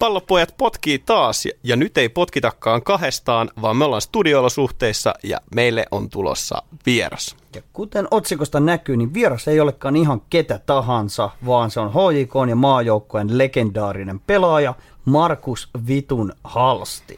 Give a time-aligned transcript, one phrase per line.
[0.00, 6.10] Pallopojat potkii taas ja nyt ei potkitakaan kahdestaan, vaan me ollaan studiolosuhteissa ja meille on
[6.10, 7.36] tulossa vieras.
[7.54, 12.32] Ja kuten otsikosta näkyy, niin vieras ei olekaan ihan ketä tahansa, vaan se on HJK
[12.48, 14.74] ja maajoukkojen legendaarinen pelaaja
[15.04, 17.16] Markus Vitun Halsti.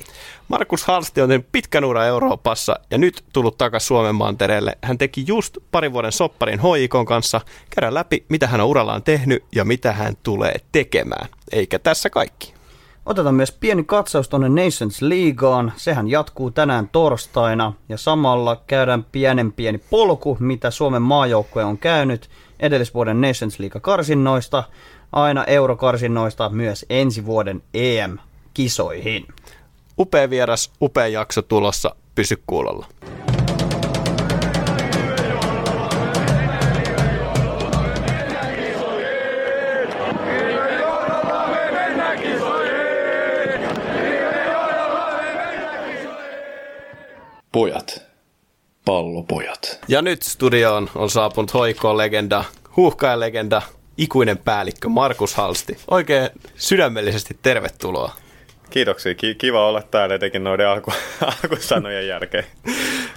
[0.49, 4.79] Markus Halsti on tehnyt pitkän ura Euroopassa ja nyt tullut takaisin Suomen mantereelle.
[4.83, 7.41] Hän teki just parin vuoden sopparin HJK kanssa.
[7.71, 11.29] Käydään läpi, mitä hän on urallaan tehnyt ja mitä hän tulee tekemään.
[11.53, 12.62] Eikä tässä kaikki.
[13.07, 15.73] Otetaan myös pieni katsaus tuonne Nations Leagueaan.
[15.77, 22.31] Sehän jatkuu tänään torstaina ja samalla käydään pienen pieni polku, mitä Suomen maajoukkue on käynyt
[22.61, 24.65] edellisvuoden Nations League-karsinnoista,
[25.13, 29.29] aina eurokarsinnoista myös ensi vuoden EM-kisoihin.
[29.99, 31.95] Upea vieras, upea jakso tulossa.
[32.15, 32.87] Pysy kuulolla.
[47.53, 48.03] Pojat.
[48.85, 49.79] Pallopojat.
[49.89, 52.45] Ja nyt studioon on saapunut hoikko-legenda,
[52.77, 53.63] huuhkaja-legenda,
[53.99, 55.77] ikuinen päällikkö Markus Halsti.
[55.91, 58.13] Oikein sydämellisesti tervetuloa.
[58.71, 59.15] Kiitoksia.
[59.15, 60.93] Ki- kiva olla täällä etenkin noiden alku-
[61.43, 62.45] alkusanojen jälkeen.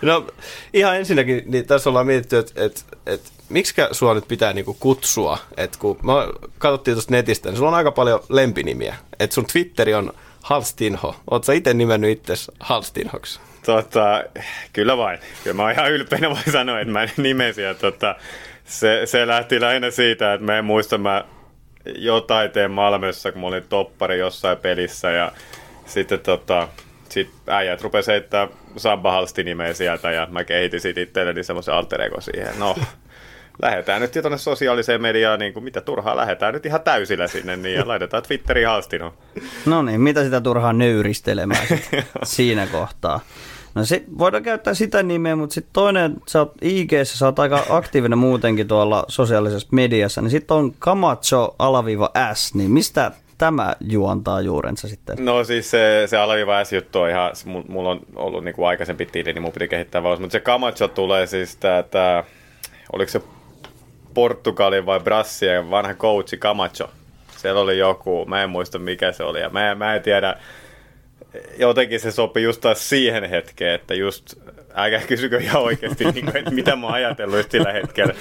[0.01, 0.27] No
[0.73, 5.37] ihan ensinnäkin, niin tässä ollaan mietitty, että et, et, miksi sua nyt pitää niinku kutsua,
[5.57, 6.13] että kun me
[6.57, 8.95] katsottiin tuosta netistä, niin sulla on aika paljon lempinimiä.
[9.19, 11.15] Että sun Twitteri on Halstinho.
[11.31, 13.39] Oletko itse nimennyt itsesi Halstinhoksi?
[13.65, 14.23] Tota,
[14.73, 15.19] kyllä vain.
[15.43, 17.63] Kyllä mä oon ihan ylpeänä voi sanoa, että mä nimesin.
[17.63, 18.15] Ja tota,
[18.65, 21.25] se, se, lähti lähinnä siitä, että mä en muista, mä
[21.85, 25.31] jotain teen Malmössä, kun mä olin toppari jossain pelissä ja
[25.85, 26.67] sitten tota,
[27.09, 32.01] sit äijät rupesi heittää Samba Halsti nimeä sieltä ja mä kehitin sitten itselleni semmoisen alter
[32.01, 32.59] ego siihen.
[32.59, 32.75] No,
[33.61, 37.75] lähdetään nyt tuonne sosiaaliseen mediaan, niin kuin mitä turhaa, lähdetään nyt ihan täysillä sinne niin,
[37.75, 39.13] ja laitetaan Twitteriin Halstino.
[39.65, 41.67] No niin, mitä sitä turhaa nöyristelemään
[42.23, 43.19] siinä kohtaa.
[43.75, 47.65] No sit voidaan käyttää sitä nimeä, mutta sitten toinen, sä oot ig sä oot aika
[47.69, 54.41] aktiivinen muutenkin tuolla sosiaalisessa mediassa, niin sitten on Kamacho alaviiva S, niin mistä tämä juontaa
[54.41, 55.25] juurensa sitten?
[55.25, 57.31] No siis se, se alaviiva S-juttu on ihan,
[57.67, 61.27] mulla on ollut niinku aikaisempi tili, niin mun piti kehittää vaus, mutta se Camacho tulee
[61.27, 62.23] siis tää,
[62.93, 63.21] oliko se
[64.13, 66.89] Portugalin vai Brassien vanha coachi Camacho.
[67.37, 70.35] Siellä oli joku, mä en muista mikä se oli, ja mä, mä en tiedä,
[71.57, 74.33] jotenkin se sopii just taas siihen hetkeen, että just,
[74.73, 78.13] älkää kysykö ihan oikeasti, niin kuin, että mitä mä oon ajatellut just sillä hetkellä.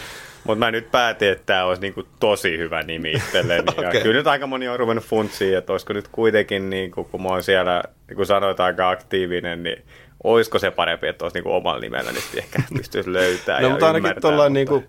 [0.44, 3.64] Mutta mä nyt päätin, että tämä olisi niin kuin tosi hyvä nimi itselleni.
[3.68, 3.84] okay.
[3.84, 7.22] Ja kyllä nyt aika moni on ruvennut funtsiin, että olisiko nyt kuitenkin, niin kuin, kun
[7.22, 9.84] mä oon siellä, niin kuin sanoit, aika aktiivinen, niin
[10.24, 13.86] olisiko se parempi, että olisi niin kuin omalla nimellä nyt ehkä pystyisi löytämään No mutta
[13.86, 14.86] ainakin tuollainen niin kuin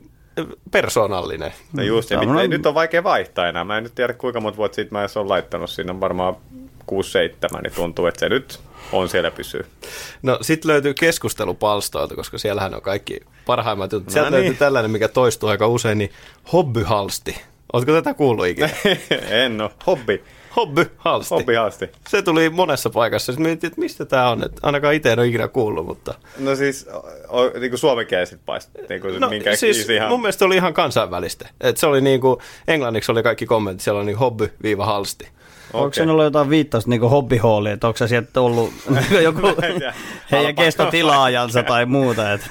[0.72, 1.52] persoonallinen.
[1.74, 3.64] No just, ja mit, nyt on vaikea vaihtaa enää.
[3.64, 5.70] Mä en nyt tiedä kuinka monta vuotta siitä mä edes olen laittanut.
[5.90, 6.36] On varmaan
[6.92, 8.60] 6-7, niin tuntuu, että se nyt
[8.92, 9.66] on siellä pysyy.
[10.22, 14.08] No sit löytyy keskustelupalstoilta, koska siellähän on kaikki parhaimmat jutut.
[14.08, 14.40] No Sieltä niin.
[14.40, 16.12] löytyy tällainen, mikä toistuu aika usein, niin
[16.54, 17.42] hobbyhalsti.
[17.74, 18.70] Oletko tätä kuullut ikinä?
[19.44, 19.72] en ole.
[19.88, 20.24] Hobby.
[20.56, 21.36] Hobby Halsti.
[21.36, 21.90] Hobby Halsti.
[22.08, 23.32] Se tuli monessa paikassa.
[23.32, 24.44] Sitten mietin, että mistä tämä on.
[24.44, 26.14] Että ainakaan itse en ole ikinä kuullut, mutta...
[26.38, 26.88] No siis,
[27.28, 28.70] o, niin kuin suomenkieliset paist.
[28.90, 30.10] Niin kuin, no, minkä siis ihan...
[30.10, 31.50] mun mielestä oli ihan kansainvälistä.
[31.62, 35.28] Että se oli niin kuin, englanniksi oli kaikki kommentit, siellä oli niin hobby-halsti.
[35.70, 35.82] Okay.
[35.84, 38.74] Onko sinulla jotain viittausta niin hobbyhooliin, että onko se sieltä ollut
[39.24, 39.42] joku
[40.32, 42.34] heidän kestotilaajansa tai muuta?
[42.34, 42.48] Että.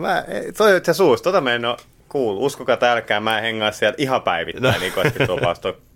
[0.00, 0.24] mä,
[0.56, 1.76] toi on suus, tota mä en ole
[2.08, 2.42] kuullut.
[2.42, 4.80] Uskokaa tälkään, mä en hengaa sieltä ihan päivittäin, no.
[4.80, 5.26] niin kuin, että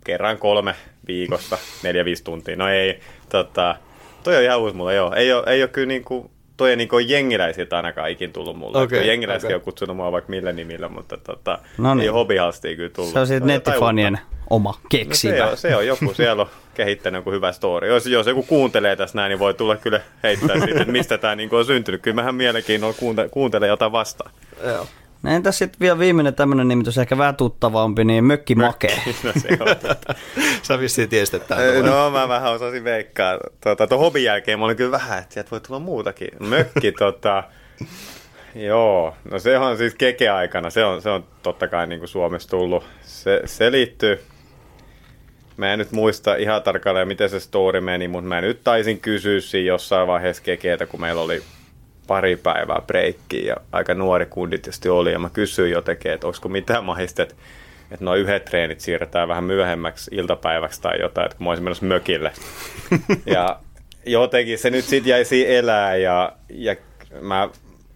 [0.05, 0.75] kerran kolme
[1.07, 2.57] viikossa, neljä, viisi tuntia.
[2.57, 3.77] No ei, tota,
[4.23, 5.15] toi on ihan uusi mulle, joo.
[5.15, 8.79] Ei ole, ei ole kyllä niin kuin, toi ei niinku jengiläisiltä ainakaan ikin tullut mulle.
[8.79, 9.57] Okay, jengiläiset okay.
[9.57, 12.03] on kutsunut mua vaikka millä nimillä, mutta tota, no niin.
[12.03, 13.13] ei hobbyhalstia kyllä tullut.
[13.13, 14.19] Se on sitten nettifanien
[14.51, 15.39] oma keksimä.
[15.39, 17.89] No se, on, se on joku, siellä on kehittänyt joku hyvä story.
[17.89, 21.37] Jos, jos joku kuuntelee tässä näin, niin voi tulla kyllä heittää siitä, että mistä tämä
[21.37, 22.03] niinku on syntynyt.
[22.03, 24.31] Kyllä mähän mielenkiinnolla kuunte, kuuntelee jotain vastaan.
[24.67, 24.87] Joo.
[25.23, 28.89] No entäs sitten vielä viimeinen tämmöinen nimitys, ehkä vähän tuttavampi, niin Mökki Make.
[29.25, 30.07] no se on
[30.63, 33.39] Sä vissiin tiesit, että No mä vähän osasin veikkaa.
[33.61, 36.29] Tuota, tuon hobin jälkeen mä olin kyllä vähän, että sieltä voi tulla muutakin.
[36.41, 37.45] Mökki, tota,
[38.55, 42.49] joo, no se on siis keke-aikana, se on, se on totta kai niin kuin Suomessa
[42.49, 42.85] tullut.
[43.03, 44.21] Se, se liittyy,
[45.57, 49.41] mä en nyt muista ihan tarkalleen, miten se story meni, mutta mä nyt taisin kysyä
[49.41, 51.43] siinä jossain vaiheessa kekeitä, kun meillä oli
[52.07, 56.49] pari päivää breikkiä ja aika nuori kundi tietysti oli ja mä kysyin jotenkin, että olisiko
[56.49, 57.35] mitään mahista, että,
[57.91, 61.87] että nuo yhdet treenit siirretään vähän myöhemmäksi iltapäiväksi tai jotain, että kun mä olisin menossa
[61.87, 62.33] mökille.
[63.27, 63.59] ja
[64.07, 66.77] jotenkin se nyt sitten jäisi elää ja, ja
[67.21, 67.49] mä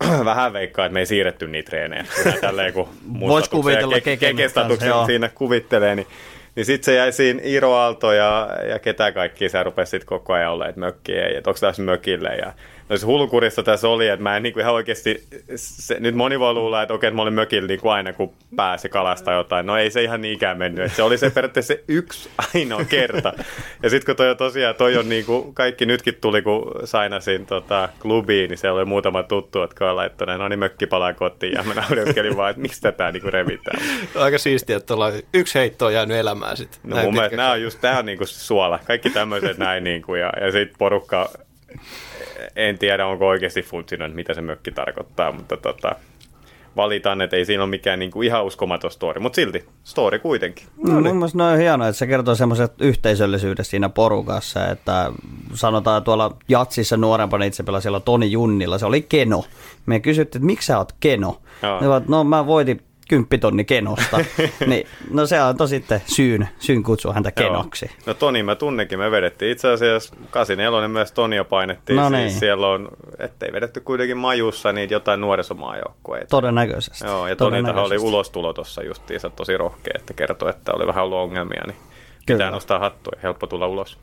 [0.25, 2.05] vähän veikkaan, että me ei siirretty niitä treenejä.
[2.41, 2.89] Tälleen, kun
[3.21, 6.07] Voisi kuvitella ke- ke- siinä kuvittelee, niin
[6.57, 10.33] Niin sitten se jäi siinä Iiro Aalto ja, ja ketä kaikki se rupesi sitten koko
[10.33, 12.37] ajan olemaan, että mökki ei, että onko tässä mökille.
[12.37, 12.53] Ja
[12.89, 15.25] no se hulkurista tässä oli, että mä en niin ihan oikeasti,
[15.57, 18.33] se, nyt moni voi luulla, että okei, että mä olin mökillä niin kuin aina kun
[18.57, 19.67] pääsi kalasta jotain.
[19.67, 23.33] No ei se ihan niinkään mennyt, että se oli se periaatteessa se yksi ainoa kerta.
[23.83, 27.47] Ja sitten kun toi on tosiaan, toi on niin kuin, kaikki nytkin tuli, kun sainasin
[27.47, 31.53] tota, klubiin, niin se oli muutama tuttu, jotka on laittanut, no niin mökki palaa kotiin.
[31.53, 33.83] Ja mä naureskelin vaan, että miksi tätä niin kuin revitään.
[34.15, 36.81] Aika siistiä, että ollaan yksi heitto on jäänyt elämään sitten.
[36.85, 38.79] No mun mielestä nämä on just, tämä on niinku suola.
[38.85, 41.31] Kaikki tämmöiset näin niinku, ja, ja sitten porukka,
[42.57, 45.97] en tiedä onko oikeasti funtsinut, mitä se mökki tarkoittaa, mutta tota,
[46.77, 50.67] valitaan, että ei siinä ole mikään niinku ihan uskomaton story, mutta silti story kuitenkin.
[50.77, 51.03] No, niin.
[51.03, 55.13] Mun mielestä on hienoa, että se kertoo semmoiset yhteisöllisyydestä siinä porukassa, että
[55.55, 59.45] sanotaan tuolla Jatsissa nuorempana itse pelasi siellä Toni Junnilla, se oli Keno.
[59.87, 61.41] Me kysyttiin, että miksi sä oot Keno?
[61.63, 61.99] Joo.
[61.99, 64.19] Ne no mä voitin kymppitonni Kenosta.
[64.67, 67.87] niin, no se antoi sitten syyn, syyn kutsua häntä Kenoksi.
[67.87, 67.97] Joo.
[68.07, 71.97] No Toni mä tunnekin, me vedettiin itse asiassa 84 myös Tonia painettiin.
[71.97, 72.31] No siis niin.
[72.31, 72.89] siellä on,
[73.19, 76.27] ettei vedetty kuitenkin majussa, niin jotain nuorisomaajoukkueita.
[76.27, 77.07] Todennäköisesti.
[77.07, 81.19] Joo, ja Toniltahan oli ulostulo tuossa justiinsa tosi rohkea, että kertoi, että oli vähän ollut
[81.19, 81.77] ongelmia, niin
[82.27, 82.51] pitää Kyllä.
[82.51, 83.99] nostaa hattua ja helppo tulla ulos.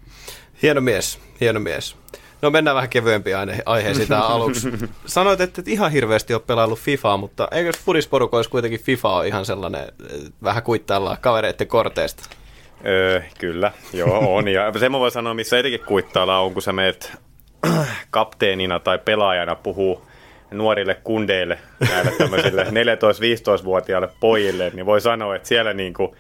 [0.61, 1.95] Hieno mies, hieno mies.
[2.43, 4.69] No mennään vähän kevyempiin aine- aiheisiin tähän aluksi.
[5.05, 9.45] Sanoit, että et ihan hirveästi ole pelaillut FIFAa, mutta eikö fudisporukoissa kuitenkin FIFA on ihan
[9.45, 12.23] sellainen, eh, vähän kuittaillaan kavereiden korteista?
[12.85, 14.47] Öö, kyllä, joo on.
[14.47, 17.11] Ja se mä voin sanoa, missä etenkin kuittailla on, kun sä meet
[18.09, 20.01] kapteenina tai pelaajana puhuu
[20.51, 21.59] nuorille kundeille,
[21.89, 22.63] näille tämmöisille
[23.61, 26.15] 14-15-vuotiaille pojille, niin voi sanoa, että siellä niinku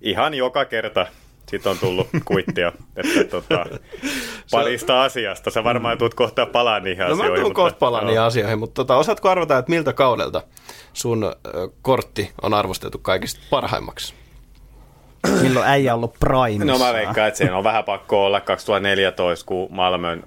[0.00, 1.06] ihan joka kerta
[1.50, 3.66] sit on tullut kuittia, että tota,
[4.50, 5.50] parista asiasta.
[5.50, 7.30] Sä varmaan tulet kohta palaa niihin No mä asioihin.
[7.30, 8.06] tulen mutta- kohta palaan joo.
[8.08, 10.42] niihin asioihin, mutta tota, osaatko arvata, että miltä kaudelta
[10.92, 11.32] sun
[11.82, 14.14] kortti on arvostettu kaikista parhaimmaksi?
[15.42, 16.72] Milloin äijä on ollut primissa.
[16.72, 20.24] No mä veikkaan, että siinä on vähän pakko olla 2014, kun Malmön,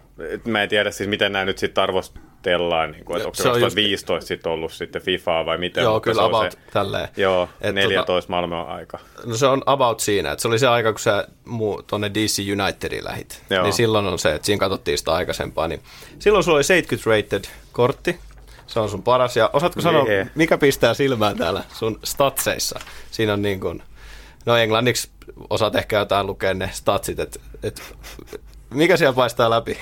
[0.48, 3.50] mä en tiedä siis miten nämä nyt sitten arvostellaan, niin kuin, että onko se Se
[3.50, 5.84] on just- 2015 sitten ollut sitten FIFAa vai miten.
[5.84, 7.08] Joo, kyllä se about se, tälleen.
[7.18, 9.00] Joo, Et 14 Malmö on aika.
[9.26, 12.40] No se on about siinä, että se oli se aika, kun sä muu, tonne DC
[12.62, 13.44] Unitediin lähit.
[13.50, 13.64] Joo.
[13.64, 15.68] Niin silloin on se, että siinä katsottiin sitä aikaisempaa.
[15.68, 15.82] Niin
[16.20, 18.20] silloin sulla oli 70 rated kortti.
[18.68, 19.38] Se on sun paras.
[19.38, 20.06] Ja osaatko sanoa,
[20.36, 22.80] mikä pistää silmään täällä sun statseissa?
[23.12, 23.84] Siinä on niin kuin,
[24.46, 25.10] no englanniksi
[25.50, 27.82] osaat ehkä jotain lukea ne statsit, että et,
[28.70, 29.78] mikä siellä paistaa läpi?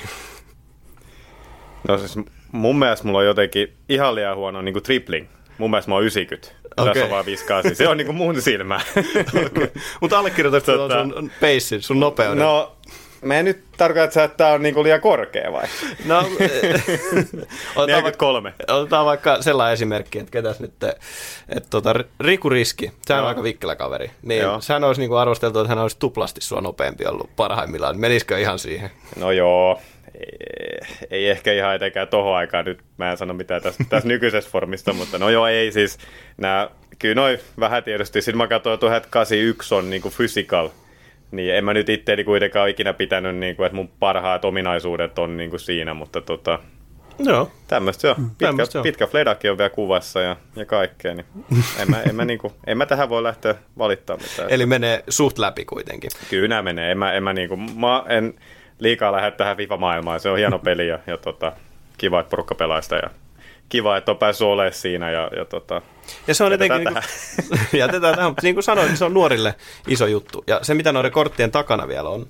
[1.88, 2.16] No siis
[2.52, 5.28] mun mielestä mulla on jotenkin ihan liian huono niin kuin tripling.
[5.58, 6.52] Mun mielestä mä oon 90.
[6.78, 6.94] Okay.
[6.94, 7.76] Tässä on vaan 58.
[7.76, 8.80] Se on niin kuin mun silmä.
[9.46, 9.68] Okay.
[10.02, 12.38] Mutta allekirjoitatko Tota- sun pace, sun nopeuden?
[12.38, 12.76] no,
[13.24, 15.64] mä en nyt tarkoita, että tää on niin kuin liian korkea vai?
[16.06, 16.20] no
[17.76, 18.54] otetaan, vaikka, 43.
[18.68, 20.74] otetaan vaikka sellainen esimerkki, että ketäs nyt,
[21.50, 24.62] että tota, Riku Riski, sehän on aika vikkelä kaveri, niin Joo.
[24.62, 28.00] sehän olisi niinku arvosteltu, että hän olisi tuplasti sua nopeampi ollut parhaimmillaan.
[28.00, 28.92] Menisikö ihan siihen?
[29.16, 29.80] No joo,
[30.16, 30.80] ei,
[31.12, 34.94] ei ehkä ihan etenkään tohon aikaan nyt, mä en sano mitään tästä, tästä nykyisestä formista,
[34.94, 35.98] mutta no joo, ei siis,
[36.38, 40.70] nää, kyllä noin vähän tietysti, sitten mä katsoin, että 81 on niinku physical,
[41.34, 45.58] niin en mä nyt itteeni kuitenkaan ikinä pitänyt, niinku, että mun parhaat ominaisuudet on niinku
[45.58, 46.60] siinä, mutta tota,
[47.20, 47.52] Joo.
[47.68, 48.16] tämmöistä se on.
[48.16, 48.84] Pitkä, tämmöstä se on.
[48.84, 51.26] pitkä fledakin on vielä kuvassa ja, ja kaikkea, niin
[51.80, 54.50] en mä, en, mä niinku, en mä tähän voi lähteä valittaa mitään.
[54.50, 56.10] Eli menee suht läpi kuitenkin.
[56.30, 56.92] Kyllä nämä menee.
[56.92, 58.34] En mä, en mä, niinku, mä en
[58.80, 60.20] liikaa lähde tähän FIFA-maailmaan.
[60.20, 61.52] Se on hieno peli ja, ja tota,
[61.98, 63.10] kiva, että porukka pelaa sitä ja
[63.74, 65.12] kiva, että on päässyt olemaan siinä.
[65.12, 65.82] Ja, ja tota,
[66.28, 67.04] Ja se on Jätetään jotenkin,
[67.40, 69.56] niin kuin, jätetään tähän, mutta niin kuin sanoin, niin se on nuorille
[69.88, 70.44] iso juttu.
[70.48, 72.28] Ja se, mitä noiden korttien takana vielä on,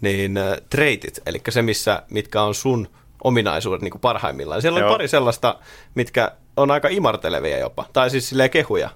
[0.00, 2.88] niin äh, treitit, eli se, missä, mitkä on sun
[3.24, 4.62] ominaisuudet niin kuin parhaimmillaan.
[4.62, 4.92] Siellä on Joo.
[4.92, 5.58] pari sellaista,
[5.94, 8.90] mitkä on aika imartelevia jopa, tai siis silleen kehuja.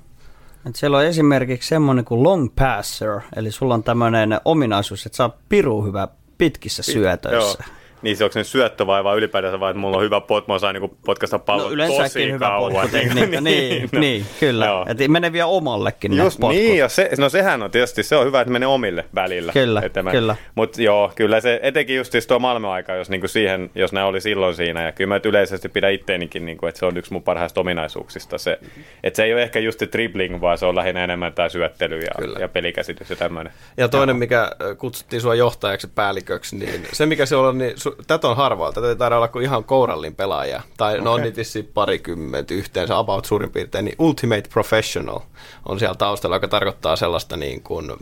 [0.68, 5.24] Et siellä on esimerkiksi semmoinen kuin long passer, eli sulla on tämmöinen ominaisuus, että sä
[5.24, 7.64] oot piru hyvä pitkissä syötöissä.
[7.66, 7.83] Joo.
[8.04, 10.48] Niin se onko se nyt syöttö vai, vai ylipäätänsä vai, että mulla on hyvä pot,
[10.48, 12.72] mä osaan niinku potkasta pallon No tosi yleensäkin hyvä kauan.
[12.72, 14.00] potkutekniikka, niin, no.
[14.00, 14.66] niin, kyllä.
[14.66, 14.86] Joo.
[14.88, 16.56] Et menee vielä omallekin ne Just potkut.
[16.56, 19.52] niin, ja se, no sehän on tietysti, se on hyvä, että menee omille välillä.
[19.52, 20.36] Kyllä, kyllä.
[20.54, 24.20] Mutta joo, kyllä se, etenkin just siis tuo Malmö-aika, jos niinku siihen, jos ne oli
[24.20, 27.60] silloin siinä, ja kyllä mä yleisesti pidän itteenikin, niinku, että se on yksi mun parhaista
[27.60, 28.38] ominaisuuksista.
[28.38, 28.58] Se,
[29.04, 31.98] että se ei ole ehkä just se dribbling, vaan se on lähinnä enemmän tämä syöttely
[32.00, 32.38] ja, Kyllä.
[32.38, 33.52] ja pelikäsitys ja tämmöinen.
[33.76, 37.72] Ja toinen, mikä äh, kutsuttiin sua johtajaksi ja päälliköksi, niin se mikä se on, niin
[37.76, 38.80] su, tätä on harvoilta.
[38.80, 40.60] Tätä ei taida olla kuin ihan kourallin pelaaja.
[40.76, 43.84] Tai no on niitä vissiin parikymmentä yhteensä, about suurin piirtein.
[43.84, 45.20] Niin Ultimate Professional
[45.68, 47.92] on siellä taustalla, joka tarkoittaa sellaista niin kuin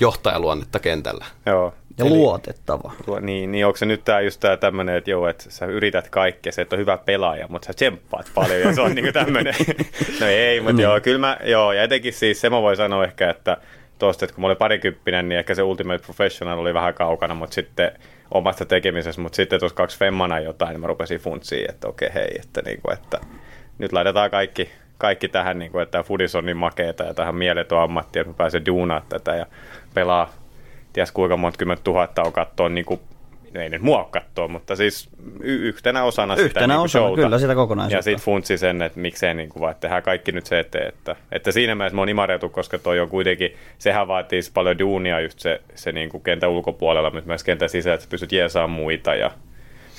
[0.00, 1.24] johtajaluonnetta kentällä.
[1.46, 1.74] Joo.
[1.98, 2.92] Ja Eli- luotettava.
[3.04, 6.08] Tuo, niin, niin onko se nyt tää just tää tämmönen, että joo, että sä yrität
[6.10, 9.54] kaikkea, se et ole hyvä pelaaja, mutta sä tsemppaat paljon ja se on niinku tämmönen.
[10.20, 13.30] no ei, mutta joo, kyllä mä, joo, ja etenkin siis se mä voin sanoa ehkä,
[13.30, 13.56] että
[13.98, 17.54] tosta, että kun mä olin parikymppinen, niin ehkä se Ultimate Professional oli vähän kaukana, mutta
[17.54, 17.92] sitten
[18.30, 22.40] omasta tekemisessä, mutta sitten tuossa kaksi femmana jotain, niin mä rupesin funtsiin, että okei hei,
[22.40, 23.20] että, niin kuin, että
[23.78, 27.78] nyt laitetaan kaikki, kaikki tähän, niin kuin, että Fudis on niin makeeta ja tähän mieletön
[27.78, 29.46] ammatti, että mä pääsen duunaa tätä ja
[29.94, 30.32] pelaa
[30.92, 33.00] ties kuinka monta kymmentä tuhatta on katsoa niin kuin
[33.54, 35.08] ei nyt mua katsoa, mutta siis
[35.40, 37.22] y- yhtenä osana yhtenä sitä niin osana, showta.
[37.22, 37.96] kyllä sitä kokonaisuutta.
[37.96, 40.88] Ja sitten funtsi sen, että miksei niin kuin, vaan, että tehdään kaikki nyt se eteen.
[40.88, 45.20] Että, että siinä mielessä mä oon imareutu, koska toi on kuitenkin, sehän vaatii paljon duunia
[45.20, 48.80] just se, se niin kuin kentän ulkopuolella, mutta myös kentän sisällä, että sä pystyt jeesaamaan
[48.80, 49.30] muita ja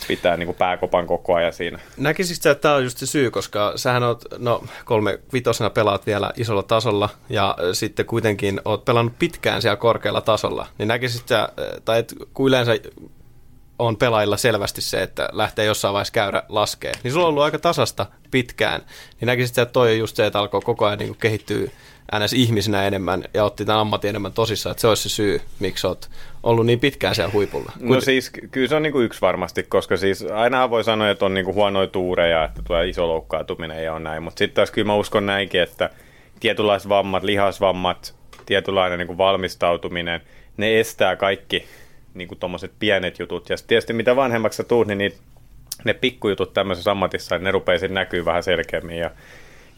[0.08, 1.79] pitää niin kuin pääkopan koko ajan siinä.
[1.98, 6.06] Näkisit sä, että tämä on just se syy, koska sähän oot, no kolme vitosena pelaat
[6.06, 11.50] vielä isolla tasolla ja sitten kuitenkin oot pelannut pitkään siellä korkealla tasolla, niin näkisit sä,
[11.86, 12.72] tai et, kun yleensä
[13.79, 17.59] on pelaajilla selvästi se, että lähtee jossain vaiheessa käyrä laskee, niin sulla on ollut aika
[17.59, 18.81] tasasta pitkään,
[19.19, 21.69] niin näkisit sä, että toi on just se, että alkoi koko ajan niin kehittyä
[22.19, 22.33] ns.
[22.33, 26.09] ihmisenä enemmän ja otti tämän ammatin enemmän tosissaan, että se olisi se syy, miksi olet
[26.43, 27.71] ollut niin pitkään siellä huipulla.
[27.79, 31.25] No siis kyllä se on niin kuin yksi varmasti, koska siis aina voi sanoa, että
[31.25, 34.71] on niin kuin huonoja tuureja, että tulee iso loukkaantuminen ja on näin, mutta sitten taas
[34.71, 35.89] kyllä mä uskon näinkin, että
[36.39, 40.21] tietynlaiset vammat, lihasvammat, tietynlainen niin kuin valmistautuminen,
[40.57, 41.65] ne estää kaikki
[42.13, 43.49] niin kuin tommoset pienet jutut.
[43.49, 45.13] Ja tietysti mitä vanhemmaksi sä tuut, niin
[45.83, 48.97] ne pikkujutut tämmöisessä ammatissa, ne rupeaa näkyy vähän selkeämmin.
[48.97, 49.11] Ja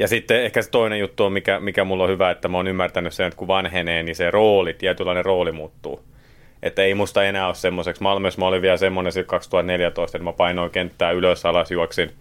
[0.01, 2.67] ja sitten ehkä se toinen juttu on, mikä, mikä mulla on hyvä, että mä oon
[2.67, 6.03] ymmärtänyt sen, että kun vanhenee, niin se rooli, tietynlainen rooli muuttuu.
[6.63, 8.03] Että ei musta enää ole semmoiseksi.
[8.03, 12.11] Malmössä mä olin vielä semmoinen 2014, että mä painoin kenttää ylös alas, juoksin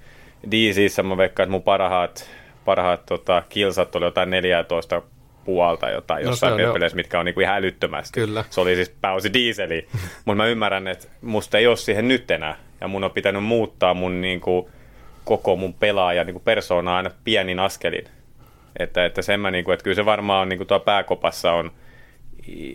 [0.50, 1.02] DCissä.
[1.02, 2.30] Mä veikkaan, että mun parhaat,
[2.64, 5.02] parhaat tota, kilsat oli jotain 14
[5.44, 8.20] puolta jotain no, jossain no, peleissä, mitkä on niinku ihan älyttömästi.
[8.20, 8.44] Kyllä.
[8.50, 9.88] Se oli siis pääosi diiseli.
[10.24, 12.56] Mutta mä ymmärrän, että musta ei ole siihen nyt enää.
[12.80, 14.70] Ja mun on pitänyt muuttaa mun niinku,
[15.24, 18.04] koko mun pelaaja niin persoonaa aina pienin askelin.
[18.78, 21.52] Että, että sen mä, niin kuin, että kyllä se varmaan on niin kuin tuo pääkopassa
[21.52, 21.70] on,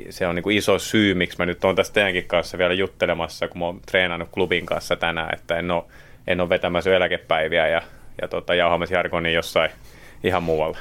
[0.10, 3.48] se on niin kuin iso syy, miksi mä nyt oon tässä teidänkin kanssa vielä juttelemassa,
[3.48, 5.84] kun mä oon treenannut klubin kanssa tänään, että en ole,
[6.28, 7.82] en ole vetämässä eläkepäiviä ja,
[8.22, 9.72] ja tota, jauhamassa jargonia jossain
[10.24, 10.78] ihan muualla.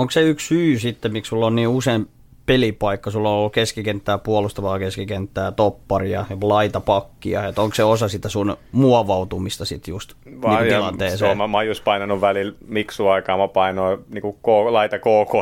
[0.00, 2.06] Onko se yksi syy sitten, miksi sulla on niin usein
[2.46, 8.56] pelipaikka, sulla on ollut keskikenttää, puolustavaa keskikenttää, topparia, laitapakkia, että onko se osa sitä sun
[8.72, 11.18] muovautumista sitten just Vaan, niin tilanteeseen?
[11.18, 14.98] Se on, mä, mä oon just painanut välillä miksuaikaa, mä painoin niin kuin ko, laita
[14.98, 15.34] KK,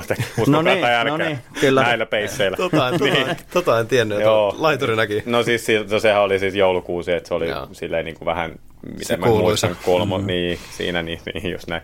[0.46, 1.82] no niin, no niin, kyllä.
[1.82, 2.56] näillä peisseillä.
[2.68, 3.36] Tota, tota, niin.
[3.52, 5.22] tota en tiennyt, että laiturinakin.
[5.26, 7.68] No siis no, sehän oli siis joulukuusi, että se oli Joo.
[7.72, 8.50] silleen niin kuin vähän,
[8.82, 10.26] miten se mä muistan, kolmo, mm.
[10.26, 11.82] niin, siinä niin, niin just näin.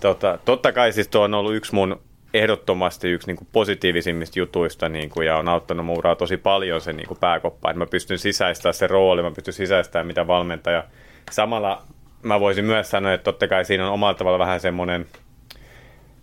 [0.00, 2.00] Tota, totta kai siis tuo on ollut yksi mun
[2.34, 6.92] ehdottomasti yksi niin kuin positiivisimmista jutuista niin kuin, ja on auttanut muuraa tosi paljon se
[6.92, 10.84] niin kuin pääkoppa, että mä pystyn sisäistämään se rooli, mä pystyn sisäistämään mitä valmentaja.
[11.30, 11.82] Samalla
[12.22, 15.06] mä voisin myös sanoa, että totta kai siinä on omalla tavalla vähän semmoinen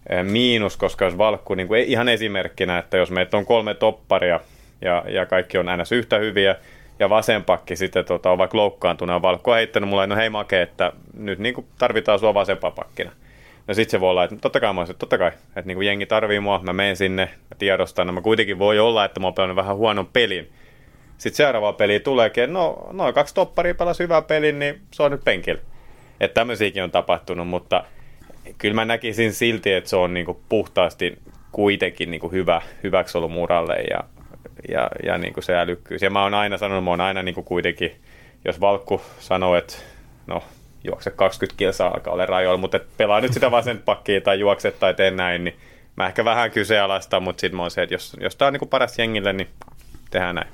[0.10, 4.40] eh, miinus, koska jos valkku, niin kuin ihan esimerkkinä, että jos meitä on kolme topparia
[4.82, 5.92] ja, ja kaikki on ns.
[5.92, 6.56] yhtä hyviä,
[7.00, 10.62] ja vasenpakki sitten tota, on vaikka loukkaantunut ja valkku on heittänyt mulle, no hei Make,
[10.62, 13.12] että nyt niin kuin tarvitaan sua vasenpakkina.
[13.68, 15.88] No sit se voi olla, että totta kai mä olisin, totta kai, että niin kuin
[15.88, 19.28] jengi tarvii mua, mä menen sinne, mä tiedostan, no mä kuitenkin voi olla, että mä
[19.38, 20.52] oon vähän huonon pelin.
[21.18, 25.24] Sitten seuraava peli tuleekin, no, noin kaksi topparia pelasi hyvää pelin, niin se on nyt
[25.24, 25.62] penkillä.
[26.20, 27.84] Että tämmöisiäkin on tapahtunut, mutta
[28.58, 31.18] kyllä mä näkisin silti, että se on niin kuin puhtaasti
[31.52, 34.00] kuitenkin niin kuin hyvä, hyväksi ollut muralle ja,
[34.70, 36.02] ja, ja niin kuin se älykkyys.
[36.02, 37.96] Ja mä oon aina sanonut, mä oon aina niin kuin kuitenkin,
[38.46, 39.74] jos Valkku sanoo, että
[40.28, 40.44] no
[40.84, 43.52] juokse 20 kilsaa alkaa olla rajoilla, mutta pelaa nyt sitä
[43.86, 45.56] pakkia tai juokse tai tee näin, niin
[45.96, 48.70] mä ehkä vähän kyseenalaistan, mutta sitten mä oon se, että jos, jos tää on niin
[48.70, 49.48] paras jengille, niin
[50.12, 50.48] tehdään näin.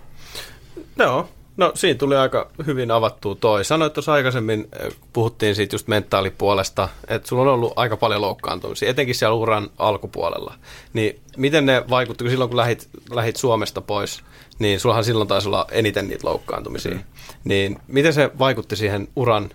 [1.00, 3.66] Joo, no siinä tuli aika hyvin avattua toi.
[3.66, 8.90] Sanoit tuossa aikaisemmin, eh, puhuttiin siitä just mentaalipuolesta, että sulla on ollut aika paljon loukkaantumisia,
[8.90, 10.54] etenkin siellä uran alkupuolella.
[10.94, 14.24] Niin miten ne vaikutti, kun silloin kun lähit, lähit Suomesta pois,
[14.60, 16.92] niin sullahan silloin taisi olla eniten niitä loukkaantumisia.
[16.92, 17.04] Mm.
[17.44, 19.50] Niin miten se vaikutti siihen uran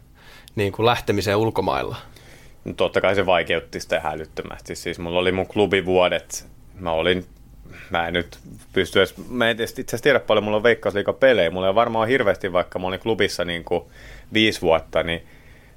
[0.59, 1.97] niin kuin lähtemiseen ulkomailla?
[2.65, 4.75] No, totta kai se vaikeutti sitä hälyttömästi.
[4.75, 6.47] Siis mulla oli mun klubivuodet,
[6.81, 7.25] mä olin
[7.91, 8.39] mä en nyt
[8.73, 12.09] pysty edes, mä en itse asiassa tiedä paljon, mulla on veikkausliika pelejä, mulla on varmaan
[12.09, 13.85] hirveästi, vaikka mä olin klubissa niin kuin
[14.33, 15.27] viisi vuotta, niin,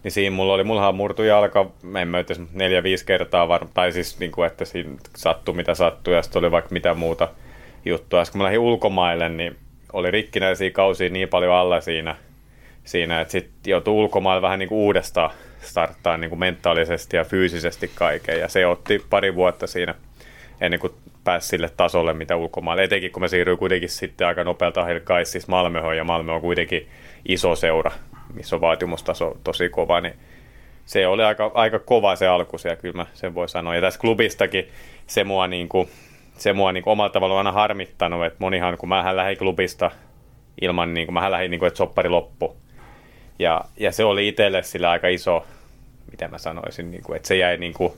[0.03, 1.71] niin siinä mulla oli, mullahan murtu jalka,
[2.01, 2.23] en mä
[2.53, 6.51] neljä-viisi kertaa, var, tai siis niin kuin, että siinä sattui mitä sattui, ja sitten oli
[6.51, 7.29] vaikka mitä muuta
[7.85, 8.25] juttua.
[8.25, 9.55] Sitten kun mä lähdin ulkomaille, niin
[9.93, 12.15] oli rikkinäisiä kausia niin paljon alla siinä,
[12.83, 15.29] siinä, että sitten joutuu ulkomailla vähän niin kuin uudestaan
[15.61, 18.39] starttaa niin kuin mentaalisesti ja fyysisesti kaiken.
[18.39, 19.95] Ja se otti pari vuotta siinä
[20.61, 22.83] ennen kuin pääsi sille tasolle, mitä ulkomailla.
[22.83, 24.85] Etenkin kun mä siirryin kuitenkin sitten aika nopealta
[25.23, 26.87] siis Malmöhön, ja Malmö on kuitenkin
[27.27, 27.91] iso seura,
[28.33, 30.13] missä on vaatimustaso tosi kova, niin
[30.85, 33.75] se oli aika, aika kova se alku siellä, kyllä mä sen voi sanoa.
[33.75, 34.67] Ja tässä klubistakin
[35.07, 35.89] se mua niin kuin,
[36.37, 39.91] se mua niin kuin omalla tavalla on aina harmittanut, että monihan, kun mä lähdin klubista
[40.61, 42.57] ilman, niin kuin mä lähdin, niin kuin, että soppari loppu.
[43.41, 45.45] Ja, ja se oli itselle sillä aika iso,
[46.11, 47.93] mitä mä sanoisin, niin kuin, että se jäi niin kuin,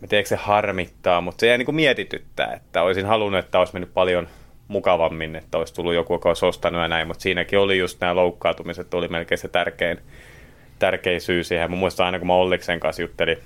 [0.00, 3.72] mä tiedän, se harmittaa, mutta se jäi niin kuin mietityttää, että olisin halunnut, että olisi
[3.72, 4.28] mennyt paljon
[4.68, 8.14] mukavammin, että olisi tullut joku, joka olisi ostanut ja näin, mutta siinäkin oli just nämä
[8.14, 9.98] loukkaantumiset, oli melkein se tärkein,
[10.78, 11.70] tärkein syy siihen.
[11.70, 13.38] Mä muistan aina, kun mä Olliksen kanssa juttelin,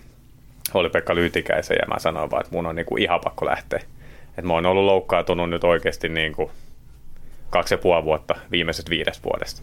[0.75, 3.81] oli Pekka Lyytikäisen ja mä sanoin vaan, että mun on niin kuin ihan pakko lähteä.
[4.29, 6.51] Että mä oon ollut loukkaantunut nyt oikeasti niin kuin
[7.51, 9.63] kaksi ja puoli vuotta viimeisestä viidestä vuodesta.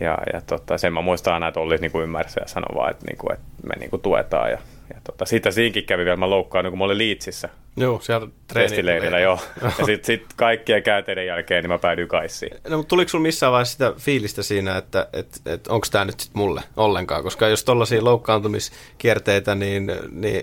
[0.00, 3.04] Ja, ja tota, sen mä muistan aina, että Olli niin ymmärsi ja sanoi vaan, että,
[3.06, 4.50] niin kuin, että me niin kuin tuetaan.
[4.50, 4.58] Ja,
[4.94, 7.48] ja tota, siitä siinkin kävi vielä, mä loukkaan, niin kun mä olin Liitsissä.
[7.76, 9.38] Joo, siellä treenileirillä, joo.
[9.62, 12.56] Ja sitten sit kaikkien käänteiden jälkeen niin mä päädyin kaissiin.
[12.68, 16.20] No, mutta tuliko sulla missään vaiheessa sitä fiilistä siinä, että et, et, onko tämä nyt
[16.20, 17.22] sit mulle ollenkaan?
[17.22, 20.42] Koska jos tollaisia loukkaantumiskierteitä, niin, niin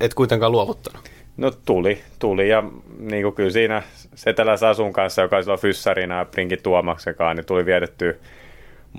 [0.00, 1.10] et kuitenkaan luovuttanut.
[1.36, 2.62] No tuli, tuli ja
[2.98, 3.82] niin kuin kyllä siinä
[4.14, 8.20] Setelä Sasun kanssa, joka oli silloin fyssarina ja Prinkin Tuomaksekaan, niin tuli viedetty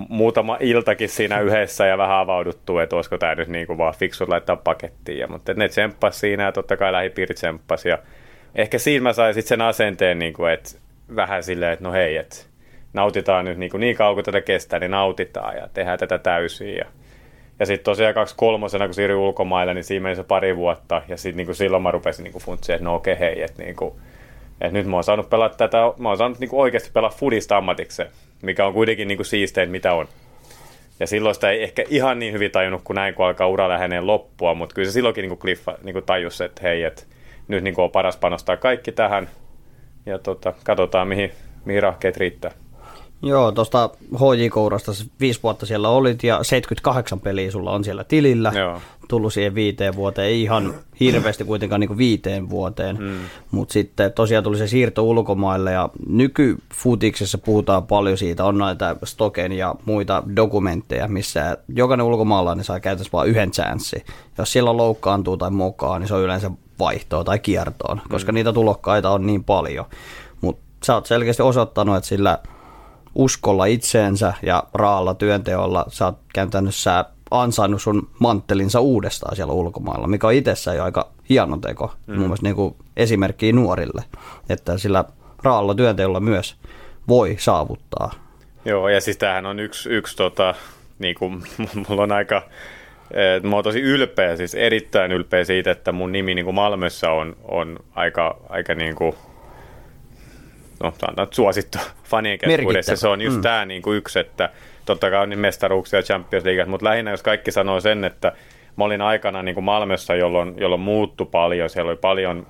[0.09, 4.25] muutama iltakin siinä yhdessä ja vähän avauduttu, että olisiko tämä nyt niin kuin vaan fiksu
[4.27, 5.17] laittaa pakettiin.
[5.17, 7.89] Ja, mutta ne tsemppasi siinä ja totta kai lähipiiri tsemppasi.
[7.89, 7.97] Ja
[8.55, 10.69] ehkä siinä mä sain sitten sen asenteen, niin kuin, että
[11.15, 12.35] vähän silleen, että no hei, että
[12.93, 16.75] nautitaan nyt niin, kuin niin kauan kuin tätä kestää, niin nautitaan ja tehdään tätä täysin.
[16.75, 16.85] Ja,
[17.59, 21.01] ja sitten tosiaan kaksi kolmosena, kun siirryin ulkomaille, niin siinä meni se pari vuotta.
[21.07, 23.93] Ja sitten niin silloin mä rupesin niin funtsiin, että no okei, hei, että niin kuin,
[24.61, 28.11] et nyt mä oon saanut pelata tätä, mä oon saanut niinku oikeasti pelaa fudista ammatikseen,
[28.41, 30.07] mikä on kuitenkin niinku siistein mitä on.
[30.99, 34.01] Ja silloin sitä ei ehkä ihan niin hyvin tajunnut kuin näin, kun alkaa ura lähenee
[34.01, 37.03] loppua, mutta kyllä se silloinkin niinku Cliffa niinku tajus, että hei, että
[37.47, 39.29] nyt niinku on paras panostaa kaikki tähän
[40.05, 41.31] ja tota, katsotaan mihin,
[41.65, 42.51] mihin rahkeet riittää.
[43.21, 48.51] Joo, tuosta HJ-kourasta viisi vuotta siellä olit ja 78 peliä sulla on siellä tilillä.
[48.55, 48.81] Joo.
[49.07, 53.17] Tullut siihen viiteen vuoteen, ei ihan hirveästi kuitenkaan niin kuin viiteen vuoteen, mm.
[53.51, 59.51] mutta sitten tosiaan tuli se siirto ulkomaille ja nykyfutiksessa puhutaan paljon siitä, on näitä Stoken
[59.51, 64.05] ja muita dokumentteja, missä jokainen ulkomaalainen saa käytännössä vain yhden chanssi.
[64.37, 68.33] Jos siellä loukkaantuu tai mokaa, niin se on yleensä vaihtoa tai kiertoon, koska mm.
[68.33, 69.85] niitä tulokkaita on niin paljon.
[70.41, 72.39] Mutta sä oot selkeästi osoittanut, että sillä–
[73.15, 77.05] uskolla itseensä ja raalla työnteolla sä oot käytännössä
[77.41, 82.13] ansainnut sun manttelinsa uudestaan siellä ulkomailla, mikä on itsessään jo aika hieno teko, mm.
[82.13, 84.03] mun mielestä niin kuin esimerkkiä nuorille,
[84.49, 85.03] että sillä
[85.43, 86.55] raalla työnteolla myös
[87.07, 88.11] voi saavuttaa.
[88.65, 90.55] Joo, ja siis tämähän on yksi, yksi tota,
[90.99, 91.43] niin kuin,
[91.89, 92.41] mulla on aika,
[93.43, 97.35] mä oon tosi ylpeä, siis erittäin ylpeä siitä, että mun nimi niin kuin Malmössä on,
[97.43, 99.15] on aika, aika niin kuin,
[100.83, 101.77] no sanotaan suosittu
[102.09, 102.95] fanien keskuudessa.
[102.95, 103.41] Se on just mm.
[103.41, 104.49] tämä niin kuin yksi, että
[104.85, 108.31] totta kai on niin mestaruuksia Champions League, mutta lähinnä jos kaikki sanoo sen, että
[108.75, 112.47] mä olin aikana niin kuin Malmössä, jolloin, jolloin muuttu paljon, siellä oli paljon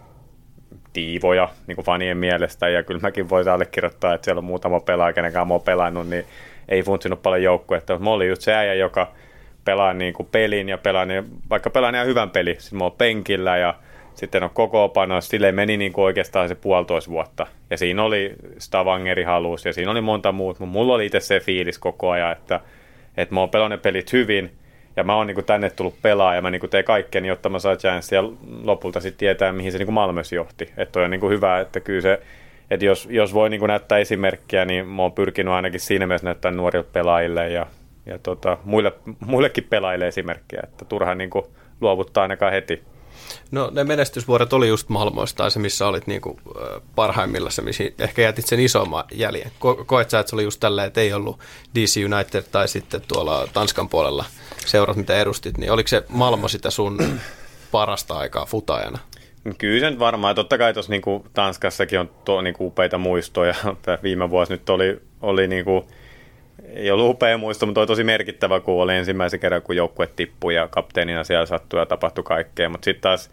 [0.93, 5.13] tiivoja niin kuin fanien mielestä, ja kyllä mäkin voisin allekirjoittaa, että siellä on muutama pelaaja,
[5.13, 6.25] kenenkään mä oon pelannut, niin
[6.69, 7.99] ei funtsinut paljon joukkuetta.
[7.99, 9.11] Mä olin just se äijä, joka
[9.65, 12.95] pelaa niin kuin pelin ja pelaa, niin, vaikka pelaa ihan hyvän peli, sitten mä oon
[12.97, 13.73] penkillä ja
[14.17, 17.47] sitten on koko panos, sille meni niin kuin oikeastaan se puolitoista vuotta.
[17.69, 21.39] Ja siinä oli Stavangeri halus ja siinä oli monta muut, mutta mulla oli itse se
[21.39, 22.59] fiilis koko ajan, että,
[23.17, 24.51] että mä oon pelannut pelit hyvin
[24.95, 27.49] ja mä oon niin kuin tänne tullut pelaa ja mä niin kuin teen kaikkeni, jotta
[27.49, 28.23] mä saan chance ja
[28.63, 30.69] lopulta sitten tietää, mihin se niin kuin Malmös johti.
[30.77, 32.19] Että on niin kuin hyvä, että kyllä se,
[32.71, 36.25] että jos, jos voi niin kuin näyttää esimerkkiä, niin mä oon pyrkinyt ainakin siinä mielessä
[36.25, 37.65] näyttää nuorille pelaajille ja,
[38.05, 38.91] ja tota, muille,
[39.25, 41.45] muillekin pelaajille esimerkkiä, että turha niin kuin
[41.81, 42.83] luovuttaa ainakaan heti.
[43.51, 46.39] No ne menestysvuodet oli just Malmoista se, missä olit niinku,
[46.95, 49.51] parhaimmillaan, missä ehkä jätit sen isomman jäljen.
[49.59, 51.39] Ko- koet sä, että se oli just tälleen, että ei ollut
[51.75, 54.25] DC United tai sitten tuolla Tanskan puolella
[54.65, 57.19] seurat, mitä edustit, niin oliko se Malmo sitä sun
[57.71, 58.99] parasta aikaa futajana?
[59.57, 60.35] Kyllä se varmaan.
[60.35, 63.55] Totta kai tuossa niinku Tanskassakin on to, niinku upeita muistoja.
[64.03, 65.87] Viime vuosi nyt oli, oli niinku,
[66.73, 70.55] ei ollut upea muisto, mutta oli tosi merkittävä, kun oli ensimmäisen kerran, kun joukkue tippui
[70.55, 72.69] ja kapteenina siellä sattui ja tapahtui kaikkea.
[72.69, 73.31] Mutta sitten taas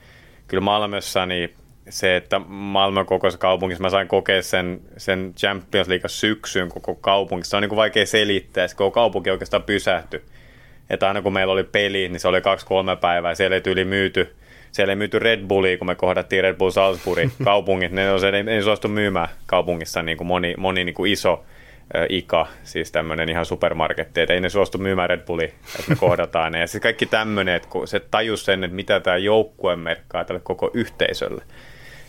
[0.48, 1.54] kyllä Malmössä niin
[1.88, 7.50] se, että Malmö kokoisessa kaupungissa mä sain kokea sen, sen Champions League syksyn koko kaupungissa.
[7.50, 10.22] Se on niin kuin vaikea selittää, että koko kaupunki oikeastaan pysähtyi.
[10.90, 14.36] Että aina kun meillä oli peli, niin se oli kaksi-kolme päivää, siellä ei tyyli myyty
[14.72, 18.62] siellä ei myyty Red Bullia, kun me kohdattiin Red Bull Salzburgin kaupungit, ne ei, ei
[18.62, 21.44] suostu myymään kaupungissa niin kuin moni, moni niin kuin iso
[22.08, 26.52] Ika, siis tämmöinen ihan supermarketti, että ei ne suostu myymään Red Bulli, että me kohdataan
[26.52, 26.60] ne.
[26.60, 30.40] Ja siis kaikki tämmöinen, että kun se tajus sen, että mitä tämä joukkue merkkaa tälle
[30.44, 31.42] koko yhteisölle.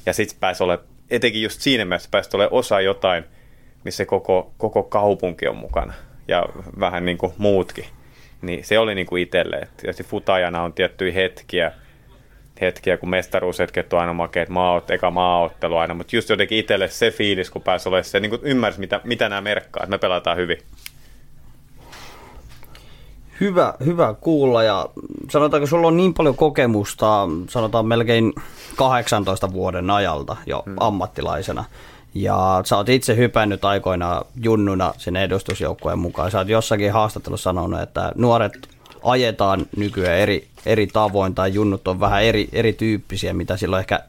[0.06, 3.24] Ja sitten pääsi ole, etenkin just siinä mielessä pääsi ole osa jotain,
[3.84, 5.94] missä koko, koko kaupunki on mukana
[6.28, 6.46] ja
[6.80, 7.86] vähän niin kuin muutkin.
[8.42, 11.72] Niin se oli niin kuin itselle, että futajana on tiettyjä hetkiä,
[12.62, 17.12] hetkiä, kun mestaruushetket on aina makeet, maaot, eka maaottelu aina, mutta just jotenkin itselle se
[17.12, 20.38] fiilis, kun pääsi olemaan se, niin kuin ymmärsi, mitä, mitä nämä merkkaa, että me pelataan
[20.38, 20.58] hyvin.
[23.40, 24.90] Hyvä, hyvä kuulla ja
[25.30, 28.34] sanotaanko sulla on niin paljon kokemusta, sanotaan melkein
[28.76, 30.76] 18 vuoden ajalta jo hmm.
[30.80, 31.66] ammattilaisena.
[32.14, 36.32] Ja sä oot itse hypännyt aikoina junnuna sinne edustusjoukkueen mukaan.
[36.32, 38.54] Sä oot jossakin haastattelussa sanonut, että nuoret
[39.04, 44.00] ajetaan nykyään eri, eri tavoin tai junnut on vähän eri, erityyppisiä, mitä silloin ehkä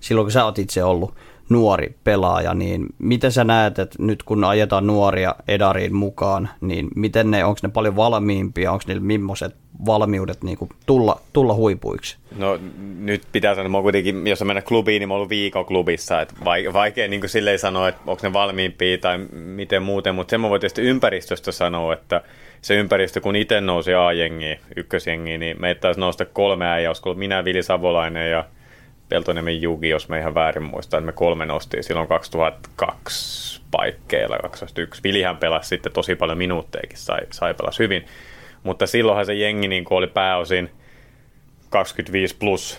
[0.00, 1.14] silloin kun sä oot itse ollut
[1.48, 7.30] nuori pelaaja, niin miten sä näet, että nyt kun ajetaan nuoria edariin mukaan, niin miten
[7.30, 9.54] ne, onko ne paljon valmiimpia, onko niillä millaiset
[9.86, 12.16] valmiudet niin kuin tulla, tulla huipuiksi?
[12.36, 12.58] No
[12.98, 16.34] nyt pitää sanoa, että kuitenkin, jos mennä klubiin, niin mä ollut viikon klubissa, että
[16.72, 20.50] vaikea niin kuin silleen sanoa, että onko ne valmiimpia tai miten muuten, mutta sen mä
[20.50, 22.22] voin tietysti ympäristöstä sanoa, että
[22.60, 27.44] se ympäristö, kun itse nousi A-jengiin, ykkösjengiin, niin meitä taisi nousta kolme äijä, olisiko minä,
[27.44, 28.44] Vili Savolainen ja
[29.08, 35.02] Peltoniemen Jugi, jos me ihan väärin muistan, että me kolme nostiin silloin 2002 paikkeilla, 2001.
[35.04, 38.06] Vilihän pelasi sitten tosi paljon minuuttejakin, sai, sai pelasi hyvin.
[38.62, 40.70] Mutta silloinhan se jengi niin oli pääosin
[41.70, 42.78] 25 plus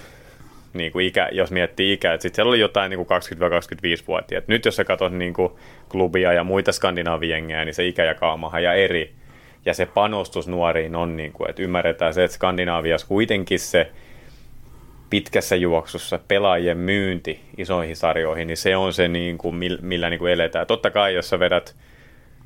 [0.74, 4.48] niin kuin ikä, jos miettii ikää, että sitten siellä oli jotain niin 20-25-vuotiaat.
[4.48, 5.54] Nyt jos sä katsot niin kuin
[5.90, 9.14] klubia ja muita skandinaavijengejä, niin se ikäjakaumahan ja eri.
[9.68, 13.92] Ja se panostus nuoriin on, niin kuin, että ymmärretään se, että Skandinaaviassa kuitenkin se
[15.10, 20.32] pitkässä juoksussa pelaajien myynti isoihin sarjoihin, niin se on se, niin kuin, millä niin kuin
[20.32, 20.68] eletään.
[20.68, 21.76] Totta kai, jos sä vedät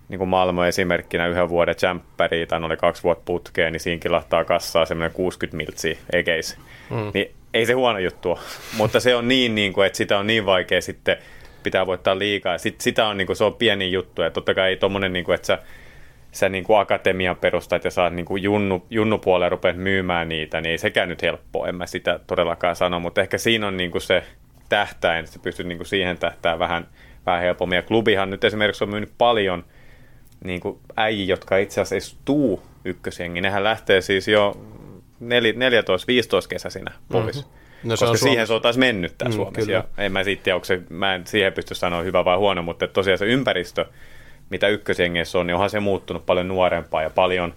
[0.09, 4.43] niin kuin Malmö esimerkkinä yhden vuoden jämppäriä tai oli kaksi vuotta putkeen, niin siinkin lahtaa
[4.43, 6.57] kassaa semmoinen 60 miltsiä ekeis.
[6.89, 7.11] Mm.
[7.13, 8.39] Niin ei se huono juttu
[8.77, 11.17] mutta se on niin, niin kuin, että sitä on niin vaikea sitten
[11.63, 12.57] pitää voittaa liikaa.
[12.57, 15.25] Sitten sitä on, niin kuin, se on pieni juttu, ja totta kai ei tommonen, niin
[15.25, 15.59] kuin, että sä
[16.31, 20.71] sä niin kuin akatemian perustat ja saat niin kuin junnu, junnupuolella rupeat myymään niitä, niin
[20.71, 24.01] ei sekään nyt helppoa, en mä sitä todellakaan sano, mutta ehkä siinä on niin kuin
[24.01, 24.23] se
[24.69, 26.87] tähtäin, että sä pystyt niin kuin siihen tähtää vähän,
[27.25, 27.75] vähän helpommin.
[27.75, 29.65] Ja klubihan nyt esimerkiksi on myynyt paljon
[30.43, 33.41] niin kuin äijä, jotka itse asiassa ei tuu ykkösjengi.
[33.41, 34.53] Nehän lähtee siis jo
[35.21, 35.27] 14-15
[36.49, 37.35] kesäisinä pois.
[37.35, 37.61] Mm-hmm.
[37.83, 39.61] No, koska se siihen se on taas mennyt tää mm, Suomessa.
[39.61, 39.73] Kyllä.
[39.97, 42.87] Ja en mä sitten onko se, mä en siihen pysty sanoa hyvä vai huono, mutta
[42.87, 43.85] tosiaan se ympäristö,
[44.51, 47.53] mitä ykkösjengeissä on, niin onhan se muuttunut paljon nuorempaa ja paljon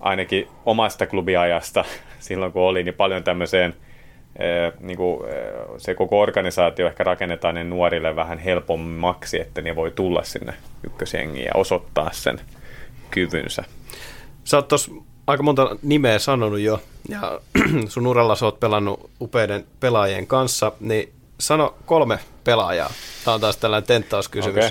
[0.00, 1.84] ainakin omasta klubiajasta
[2.20, 3.74] silloin kun oli, niin paljon tämmöiseen
[4.80, 5.24] niin kuin,
[5.78, 10.54] se koko organisaatio ehkä rakennetaan ne nuorille vähän helpommaksi, että ne voi tulla sinne
[10.86, 12.40] ykkösjengiin ja osoittaa sen
[13.10, 13.64] kyvynsä.
[14.44, 14.92] Sä oot tuossa
[15.26, 17.40] aika monta nimeä sanonut jo, ja
[17.88, 22.92] sun uralla sä oot pelannut upeiden pelaajien kanssa, niin sano kolme pelaajaa.
[23.24, 24.64] Tämä on taas tällainen tenttauskysymys.
[24.64, 24.70] Okay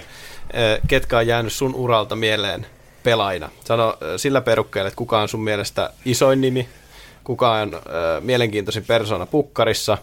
[0.88, 2.66] ketkä on jäänyt sun uralta mieleen
[3.04, 3.50] pelaina?
[3.64, 6.70] Sano sillä perukkeella, että kuka on sun mielestä isoin nimi,
[7.24, 7.82] kuka on äh,
[8.22, 9.98] mielenkiintoisin persona pukkarissa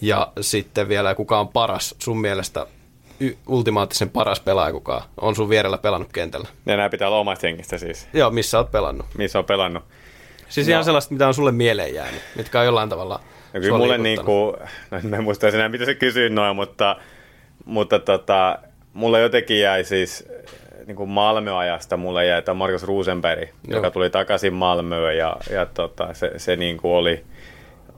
[0.00, 2.66] ja sitten vielä kuka on paras sun mielestä
[3.20, 6.48] y- ultimaattisen paras pelaaja, kuka on sun vierellä pelannut kentällä.
[6.66, 8.08] Ja nämä pitää olla omasta jengistä siis.
[8.12, 9.06] Joo, missä oot pelannut.
[9.18, 9.84] Missä on pelannut.
[10.48, 10.70] Siis no.
[10.70, 13.20] ihan sellaista, mitä on sulle mieleen jäänyt, mitkä on jollain tavalla
[13.54, 14.56] no, kyllä mulle niinku,
[14.90, 16.96] no en muista enää, mitä se kysyy noin, mutta,
[17.64, 18.58] mutta tota,
[18.92, 20.28] mulle jotenkin jäi siis
[20.86, 23.78] niin kuin Malmö-ajasta mulle jäi tämä Markus Rosenberg, Joo.
[23.78, 27.24] joka tuli takaisin Malmöön ja, ja tota, se, se niin kuin oli,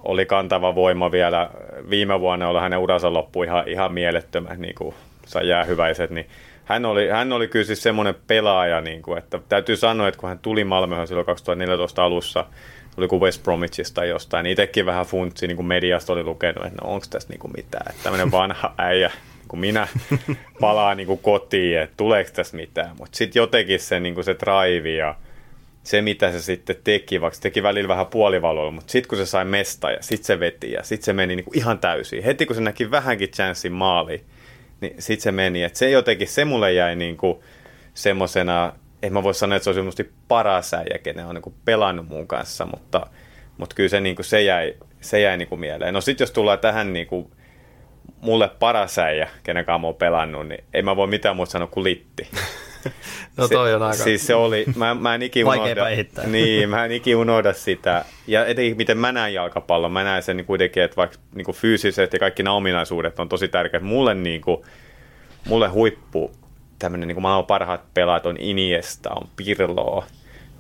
[0.04, 1.50] oli kantava voima vielä.
[1.90, 4.94] Viime vuonna oli hänen uransa loppu ihan, ihan mielettömän, niin kuin
[5.26, 6.26] sai jäähyväiset, niin
[6.64, 10.28] hän oli, hän oli kyllä siis semmoinen pelaaja, niin kuin, että täytyy sanoa, että kun
[10.28, 12.46] hän tuli Malmöhön silloin 2014 alussa,
[12.94, 16.82] tuli kuin West Bromwichista jostain, niin itsekin vähän funtsi, niin kuin mediasta oli lukenut, että
[16.82, 19.10] no onko tässä niin kuin mitään, että tämmöinen vanha äijä
[19.54, 19.88] kun minä
[20.60, 22.96] palaan niin kuin kotiin, että tuleeko tässä mitään.
[22.98, 25.14] Mutta sitten jotenkin se, niin kuin se drive ja
[25.82, 29.26] se, mitä se sitten teki, vaikka se teki välillä vähän puolivaloilla, mutta sitten kun se
[29.26, 32.22] sai mesta ja sitten se veti ja sitten se meni niin kuin ihan täysin.
[32.22, 34.24] Heti kun se näki vähänkin chanssin maali,
[34.80, 35.62] niin sitten se meni.
[35.62, 37.38] Et se jotenkin, se mulle jäi niin kuin
[37.94, 41.54] semmoisena, en mä voi sanoa, että se on semmoisesti paras äijä, kenen on niin kuin
[41.64, 43.06] pelannut mun kanssa, mutta,
[43.58, 45.94] mutta kyllä se, niin kuin, se jäi, se jäi niin kuin mieleen.
[45.94, 47.30] No sitten jos tullaan tähän niin kuin,
[48.24, 51.68] mulle paras äijä, kenen kanssa mä oon pelannut, niin ei mä voi mitään muuta sanoa
[51.68, 52.28] kuin litti.
[53.36, 54.04] no toi on aika...
[54.04, 55.84] Siis se oli, mä, mä en ikin unohda,
[56.26, 58.04] niin, mä en ikin unohda sitä.
[58.26, 62.12] Ja etenkin miten mä näen jalkapallon, mä näen sen kuitenkin, että vaikka niin kuin fyysiset
[62.12, 63.82] ja kaikki nämä ominaisuudet on tosi tärkeät.
[63.82, 64.62] Mulle, niin kuin,
[65.48, 66.32] mulle huippu,
[66.78, 70.04] tämmöinen niin kuin maailman parhaat pelaat on Iniesta, on Pirlo,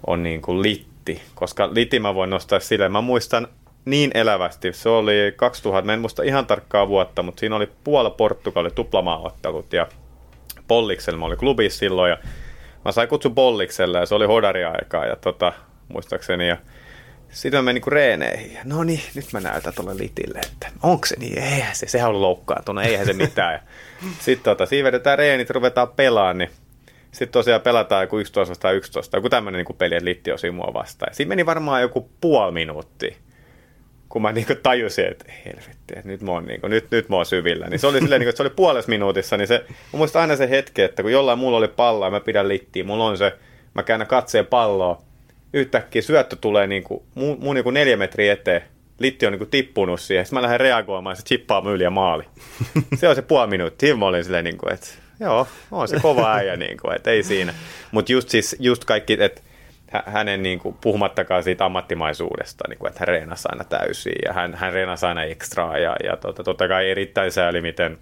[0.06, 1.22] on niin kuin Litti.
[1.34, 3.48] Koska Litti mä voin nostaa silleen, mä muistan
[3.84, 4.72] niin elävästi.
[4.72, 9.72] Se oli 2000, mä en muista ihan tarkkaa vuotta, mutta siinä oli Puola Portugali tuplamaaottelut
[9.72, 9.86] ja
[10.68, 12.18] Polliksella mä olin klubissa silloin ja
[12.84, 15.52] mä sain kutsu Pollikselle ja se oli hodari aikaa ja tota,
[15.88, 16.56] muistaakseni ja
[17.30, 18.58] sitten mä menin niinku reeneihin.
[18.64, 21.38] No niin, nyt mä näytän tuolle litille, että onko se niin?
[21.38, 23.60] Eihän se, sehän on loukkaantunut, eihän se mitään.
[24.24, 26.50] sitten tota, siinä vedetään reenit, ruvetaan pelaamaan, niin
[27.12, 30.74] sitten tosiaan pelataan joku 11 tai 11, joku tämmöinen niin peli, että litti on mua
[30.74, 31.14] vastaan.
[31.14, 33.16] siinä meni varmaan joku puoli minuuttia,
[34.14, 37.16] kun mä niin tajusin, että helvetti, että nyt mä oon, niin kuin, nyt, nyt mä
[37.16, 37.66] oon syvillä.
[37.66, 40.22] Niin se oli silleen, niin kuin, että se oli puolessa minuutissa, niin se, mä muistan
[40.22, 43.18] aina se hetki, että kun jollain mulla oli palloa ja mä pidän littiä, mulla on
[43.18, 43.32] se,
[43.74, 45.02] mä käännän katseen palloa,
[45.52, 48.62] yhtäkkiä syöttö tulee niin kuin, mun, mun niin kuin neljä metriä eteen,
[48.98, 52.24] litti on niin kuin tippunut siihen, sitten mä lähden reagoimaan se chippaa yli ja maali.
[53.00, 54.86] se on se puoli minuuttia, mä olin silleen, niin kuin, että
[55.20, 57.54] joo, on se kova äijä, niin kuin, että ei siinä.
[57.92, 59.40] Mutta just, siis, just kaikki, että
[60.06, 64.54] hänen niin kuin, puhumattakaan siitä ammattimaisuudesta, niin kuin, että hän reenasi aina täysin ja hän,
[64.54, 67.98] hän reenasi aina ekstraa ja, ja tota, totta kai erittäin sääli, miten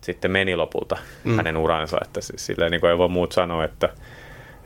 [0.00, 1.36] sitten meni lopulta mm.
[1.36, 3.88] hänen uransa, että siis, silleen niin kuin ei voi muut sanoa, että,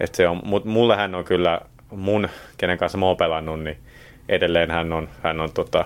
[0.01, 3.79] että se on, mutta mulle hän on kyllä mun, kenen kanssa mä oon pelannut, niin
[4.29, 5.85] edelleen hän on, hän on tota,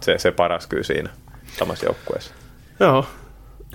[0.00, 1.10] se, se paras kyllä siinä
[1.46, 2.34] samassa joukkueessa.
[2.80, 3.06] Joo,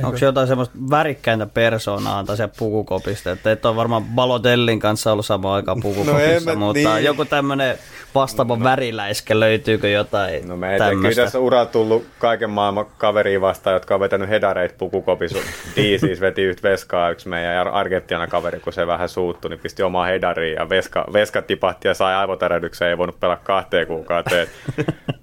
[0.03, 3.31] Onko jotain semmoista värikkäintä persoonaa tai se pukukopista?
[3.31, 7.05] Että et ole varmaan Balotellin kanssa ollut samaan aikaan pukukopissa, no mutta niin.
[7.05, 7.77] joku tämmöinen
[8.15, 8.63] vastaava no.
[8.63, 13.93] väriläiskä, löytyykö jotain No me ei kyllä tässä ura tullut kaiken maailman kaveriin vastaan, jotka
[13.93, 15.37] on vetänyt hedareit pukukopissa.
[15.75, 19.83] Dii siis veti yhtä veskaa yksi meidän Argentiana kaveri, kun se vähän suuttui, niin pisti
[19.83, 24.47] omaa hedariin ja veska, veska tipahti ja sai aivotärähdyksen, ei voinut pelaa kahteen kuukauteen.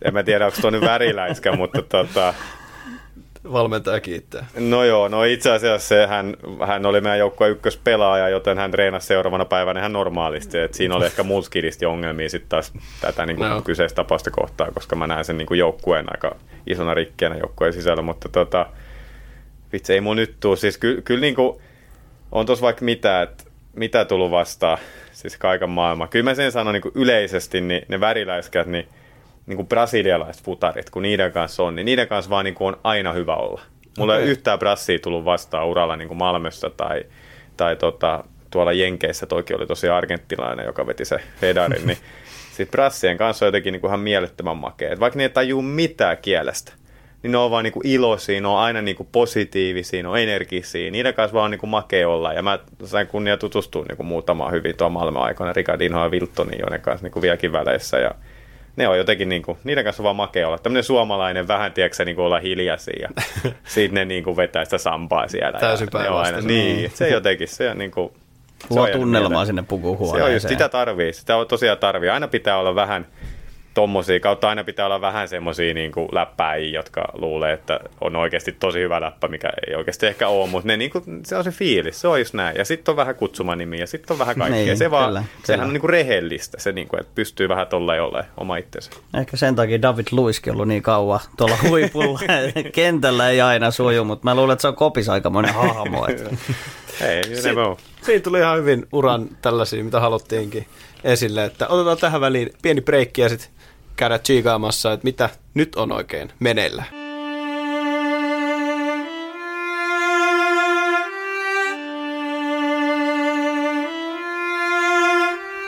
[0.04, 2.34] en mä tiedä, onko tuo nyt väriläiskä, mutta tota,
[3.44, 4.46] valmentaja kiittää.
[4.58, 9.06] No joo, no itse asiassa se, hän, hän oli meidän joukkueen ykköspelaaja, joten hän treenasi
[9.06, 10.58] seuraavana päivänä ihan normaalisti.
[10.58, 13.62] Et siinä oli ehkä mulskidisti ongelmia sitten taas tätä niin kuin no.
[13.62, 18.02] kyseistä tapausta kohtaa, koska mä näen sen niin kuin joukkueen aika isona rikkeenä joukkueen sisällä,
[18.02, 18.66] mutta tota,
[19.72, 20.56] vitsi ei mun nyt tuu.
[20.56, 21.58] Siis ky, kyllä niin kuin,
[22.32, 23.44] on tuossa vaikka mitä, että
[23.76, 24.78] mitä tullut vastaan,
[25.12, 26.08] siis kaiken maailman.
[26.08, 28.88] Kyllä mä sen sanon niin kuin yleisesti, niin ne väriläiskät, niin
[29.46, 32.80] niin kuin brasilialaiset futarit, kun niiden kanssa on, niin niiden kanssa vaan niin kuin on
[32.84, 33.60] aina hyvä olla.
[33.98, 34.24] Mulla okay.
[34.24, 37.04] ei yhtään brassia tullut vastaan uralla niin kuin Malmössä tai,
[37.56, 41.98] tai tota, tuolla Jenkeissä, toki oli tosi argenttilainen, joka veti se Fedarin, niin
[42.56, 45.00] sitten brassien kanssa on jotenkin niin kuin ihan mielettömän makea.
[45.00, 46.72] vaikka ne ei tajuu mitään kielestä,
[47.22, 50.18] niin ne on vaan niin kuin iloisia, ne on aina niin kuin positiivisia, ne on
[50.18, 52.32] energisiä, niiden kanssa vaan niin kuin makea olla.
[52.32, 56.60] Ja mä sain kunnia tutustua niin kuin muutamaan hyvin tuon maailman aikana, Ricardinho ja Wiltonin,
[56.60, 57.98] joiden kanssa niin kuin vieläkin väleissä.
[57.98, 58.14] Ja
[58.76, 60.58] ne on jotenkin, niin kuin, niiden kanssa on vaan makea olla.
[60.58, 63.08] Tämmöinen suomalainen vähän, tiedätkö, niin kuin olla hiljaisia ja
[63.64, 65.58] sitten ne niin kuin vetää sitä sampaa siellä.
[65.58, 68.12] Täysin aina, Niin, se jotenkin, se on niin kuin,
[68.70, 70.18] Luo tunnelmaa sinne pukuhuoneeseen.
[70.18, 72.08] Se on just, sitä tarvii, sitä tosiaan tarvii.
[72.08, 73.06] Aina pitää olla vähän,
[73.74, 78.78] tommosia, kautta aina pitää olla vähän semmosia niin läppäjiä, jotka luulee, että on oikeasti tosi
[78.78, 82.00] hyvä läppä, mikä ei oikeasti ehkä ole, mutta ne, niin kuin, se on se fiilis,
[82.00, 82.56] se on just näin.
[82.58, 84.64] Ja sitten on vähän kutsumanimi ja sitten on vähän kaikkea.
[84.64, 85.66] niin, se vaan, kyllä, sehän kyllä.
[85.66, 88.90] on niin kuin rehellistä, se niin kuin, että pystyy vähän tolleen olemaan oma itsensä.
[89.18, 92.20] Ehkä sen takia David Luiskin ollut niin kauan tuolla huipulla.
[92.72, 96.06] Kentällä ei aina suju, mutta mä luulen, että se on kopis aikamoinen hahmo.
[96.06, 96.30] Että.
[97.08, 97.48] Ei, si-
[98.02, 100.66] Siinä tuli ihan hyvin uran tällaisia, mitä haluttiinkin
[101.04, 101.44] esille.
[101.44, 103.48] Että otetaan tähän väliin pieni breikki ja sitten
[104.02, 106.84] käydä chiikaamassa, että mitä nyt on oikein meneillä.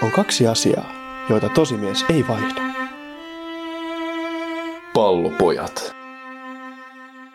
[0.03, 0.93] On kaksi asiaa,
[1.29, 2.63] joita tosimies ei vaihda.
[4.95, 5.95] Pallopojat.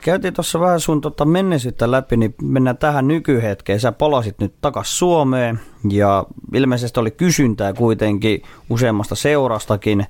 [0.01, 3.79] Käytiin tuossa vähän sun tota menneisyyttä läpi, niin mennään tähän nykyhetkeen.
[3.79, 5.59] Sä palasit nyt takas Suomeen
[5.89, 10.05] ja ilmeisesti oli kysyntää kuitenkin useammasta seurastakin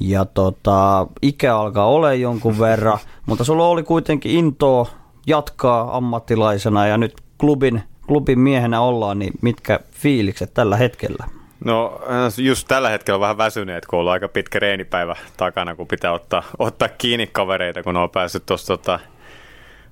[0.00, 4.86] ja tota, ikä alkaa olla jonkun verran, mutta sulla oli kuitenkin intoa
[5.26, 11.24] jatkaa ammattilaisena ja nyt klubin, klubin miehenä ollaan, niin mitkä fiilikset tällä hetkellä?
[11.64, 12.00] No
[12.38, 16.88] just tällä hetkellä vähän väsyneet, kun on aika pitkä reenipäivä takana, kun pitää ottaa, ottaa
[16.88, 18.98] kiinni kavereita, kun on päässyt tuossa tota,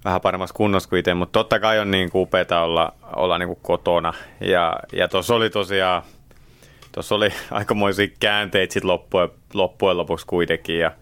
[0.05, 3.59] vähän paremmassa kunnossa kuin itse, mutta totta kai on niin upeaa olla, olla niin kuin
[3.63, 4.13] kotona.
[4.41, 6.03] Ja, ja tuossa oli tosiaan
[6.93, 10.79] tuossa oli aikamoisia käänteitä sitten loppujen, loppujen lopuksi kuitenkin.
[10.79, 10.93] Ja,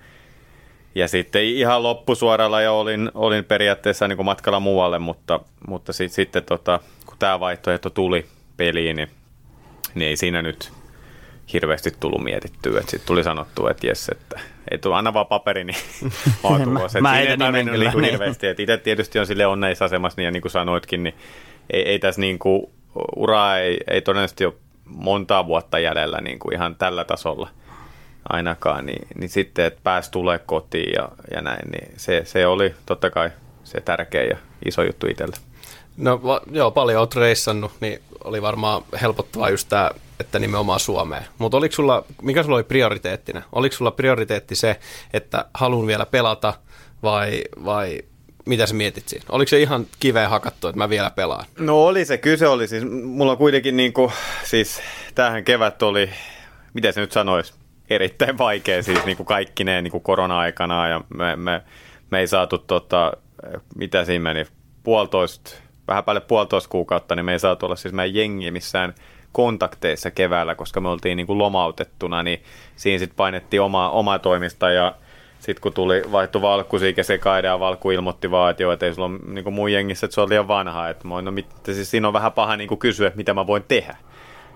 [0.94, 6.44] ja sitten ihan loppusuoralla jo olin, olin periaatteessa niin matkalla muualle, mutta, mutta sit, sitten
[6.44, 9.08] tota, kun tämä vaihtoehto tuli peliin, niin,
[9.94, 10.72] niin ei siinä nyt
[11.52, 12.80] hirveästi tullut mietittyä.
[12.80, 15.76] Sitten tuli sanottu, että jes, että ei tule, anna vaan paperi, niin
[16.66, 18.46] mä, mä ei tarvinnut niin hirveästi.
[18.46, 21.14] Et itse tietysti on sille onneissa asemassa, niin, ja niin kuin sanoitkin, niin
[21.70, 22.70] ei, ei tässä niin kuin,
[23.16, 24.54] uraa ei, ei todennäköisesti ole
[24.88, 27.48] montaa vuotta jäljellä niin kuin ihan tällä tasolla
[28.28, 32.74] ainakaan, niin, niin sitten, että pääsi tulee kotiin ja, ja näin, niin se, se oli
[32.86, 33.30] totta kai
[33.64, 35.36] se tärkeä ja iso juttu itselle.
[35.96, 36.20] No
[36.50, 41.24] joo, paljon olet reissannut, niin oli varmaan helpottavaa just tämä että nimenomaan Suomeen.
[41.38, 43.42] Mutta oliko sulla, mikä sulla oli prioriteettina?
[43.52, 44.80] Oliko sulla prioriteetti se,
[45.12, 46.54] että haluan vielä pelata
[47.02, 48.02] vai, vai
[48.48, 49.24] mitä sä mietit siinä?
[49.28, 51.44] Oliko se ihan kiveen hakattu, että mä vielä pelaan?
[51.58, 54.12] No oli se, kyse oli siis, mulla on kuitenkin niin kuin,
[54.44, 54.80] siis
[55.14, 56.10] tähän kevät oli,
[56.74, 57.54] miten se nyt sanoisi,
[57.90, 61.62] erittäin vaikea siis niin kuin kaikki ne niin kuin korona-aikana ja me, me,
[62.10, 63.12] me ei saatu tota,
[63.74, 64.46] mitä siinä meni,
[64.82, 65.50] puolitoista,
[65.88, 68.94] vähän päälle puolitoista kuukautta, niin me ei saatu olla siis meidän jengi missään
[69.32, 72.42] kontakteissa keväällä, koska me oltiin niin kuin lomautettuna, niin
[72.76, 74.94] siinä sitten painettiin oma, oma toimista ja
[75.38, 78.94] sitten kun tuli vaihtu Valkku siihen sekaiden ja Valkku ilmoitti vaan, että joo, että ei
[78.94, 80.88] sulla ole niin mun jengissä, että se on liian vanha.
[80.88, 83.64] Että mä, no, mit, siis siinä on vähän paha niin kysyä, että mitä mä voin
[83.68, 83.96] tehdä,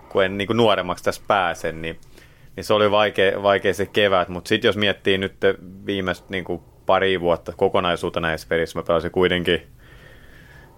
[0.08, 1.72] kun en niin nuoremmaksi tässä pääse.
[1.72, 2.00] Niin,
[2.56, 5.36] niin se oli vaikea, vaikea se kevät, mutta sitten jos miettii nyt
[5.86, 6.44] viimeistä niin
[6.86, 9.62] pari vuotta kokonaisuutena näissä pelissä, mä pelasin kuitenkin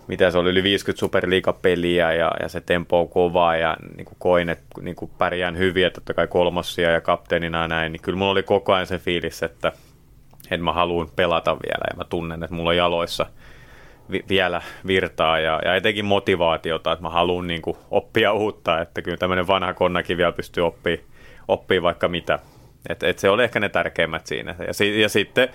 [0.07, 4.17] mitä se oli, yli 50 superliikapeliä ja, ja se tempo on kova ja niin kuin
[4.19, 8.03] koin, että niin kuin pärjään hyvin, että totta kai kolmossia ja kapteenina ja näin, niin
[8.03, 9.73] kyllä mulla oli koko ajan se fiilis, että,
[10.45, 13.27] että mä haluan pelata vielä ja mä tunnen, että mulla on jaloissa
[14.11, 19.03] vi- vielä virtaa ja, ja etenkin motivaatiota, että mä haluan niin kuin oppia uutta, että
[19.03, 21.15] kyllä tämmöinen vanha konnakin vielä pystyy oppimaan
[21.49, 22.39] oppii vaikka mitä.
[22.89, 24.55] Et, et se oli ehkä ne tärkeimmät siinä.
[24.67, 25.49] Ja, si- ja sitten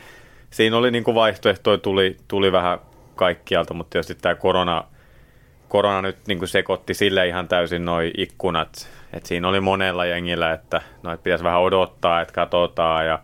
[0.50, 2.80] siinä oli niin kuin vaihtoehtoja, tuli, tuli vähän
[3.16, 4.84] kaikkialta, mutta tietysti tämä korona,
[5.70, 8.90] korona nyt niin kuin sekoitti sille ihan täysin noin ikkunat.
[9.14, 13.20] Et siinä oli monella jengillä, että no, et pitäisi vähän odottaa, että katsotaan ja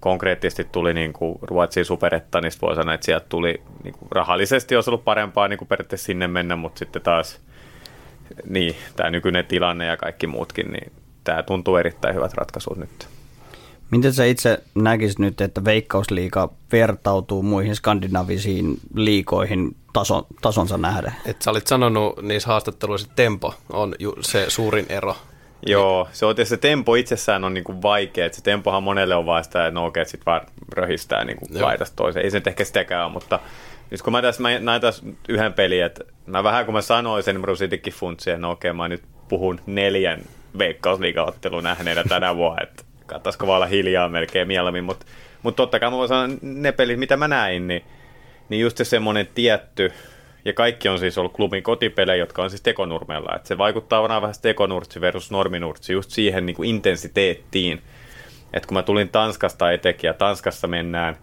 [0.00, 4.74] konkreettisesti tuli niin kuin Ruotsin superetta, niin voi sanoa, että sieltä tuli niin kuin rahallisesti
[4.74, 7.40] olisi ollut parempaa niin kuin periaatteessa sinne mennä, mutta sitten taas
[8.48, 10.92] niin, tämä nykyinen tilanne ja kaikki muutkin, niin
[11.24, 13.08] tämä tuntuu erittäin hyvät ratkaisut nyt.
[13.90, 21.12] Miten sä itse näkisit nyt, että Veikkausliiga vertautuu muihin skandinavisiin liikoihin taso, tasonsa nähden?
[21.26, 25.16] Et sä olit sanonut niissä haastatteluissa, että tempo on ju- se suurin ero.
[25.66, 28.26] Joo, se, on, se tempo itsessään on niinku vaikea.
[28.26, 30.40] Et se tempohan monelle on vaan sitä, että no okei, sit vaan
[30.72, 32.24] röhistää niinku laitasta toiseen.
[32.24, 33.40] Ei se nyt ehkä sitäkään ole, mutta
[33.90, 37.22] nyt kun mä tässä mä näin tässä yhden pelin, että mä vähän kun mä sanoin
[37.22, 40.20] sen, mä sittenkin funtsia, että no okei, mä nyt puhun neljän
[40.58, 45.06] veikkausliigaottelun nähneenä tänä vuonna, että kannattaisiko vaan olla hiljaa melkein mieluummin, mutta
[45.42, 47.84] mut totta kai mä voin sanoa, ne pelit, mitä mä näin, niin,
[48.48, 49.92] niin just se semmoinen tietty,
[50.44, 54.22] ja kaikki on siis ollut klubin kotipelejä, jotka on siis tekonurmella, että se vaikuttaa vaan
[54.22, 57.82] vähän tekonurtsi versus norminurtsi, just siihen niin kuin intensiteettiin,
[58.52, 61.16] että kun mä tulin Tanskasta etenkin, ja Tanskassa mennään,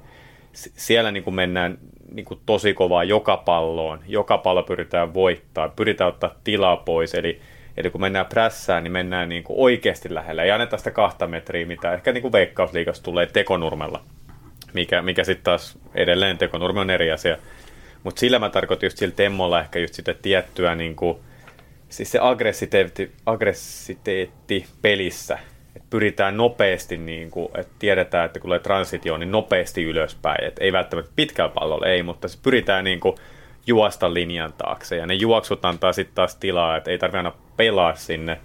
[0.54, 1.78] siellä niin kuin mennään
[2.12, 7.42] niin kuin tosi kovaa joka palloon, joka pallo pyritään voittaa, pyritään ottaa tilaa pois, eli
[7.78, 10.44] Eli kun mennään prässään, niin mennään niin kuin oikeasti lähellä.
[10.44, 14.04] Ei anneta sitä kahta metriä, mitä ehkä niin kuin veikkausliikassa tulee tekonurmella,
[14.74, 17.38] mikä, mikä sitten taas edelleen tekonurmi on eri asia.
[18.04, 21.18] Mutta sillä mä tarkoitan just sillä temmolla ehkä just sitä tiettyä, niin kuin,
[21.90, 25.40] siis se aggressiteetti, aggressiteetti pelissä,
[25.76, 30.44] että pyritään nopeasti, niin kuin, että tiedetään, että kun tulee transitio, niin nopeasti ylöspäin.
[30.44, 33.16] Et ei välttämättä pitkällä pallolla, ei, mutta se pyritään niin kuin,
[33.68, 34.96] juosta linjan taakse.
[34.96, 38.40] Ja ne juoksut antaa sitten taas tilaa, että ei tarvitse aina pelaa sinne,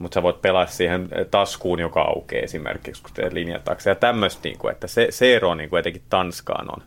[0.00, 3.90] mutta sä voit pelaa siihen taskuun, joka aukeaa esimerkiksi, kun teet linjan taakse.
[3.90, 6.82] Ja tämmöistä, niin että se, se ero niin kuin etenkin Tanskaan on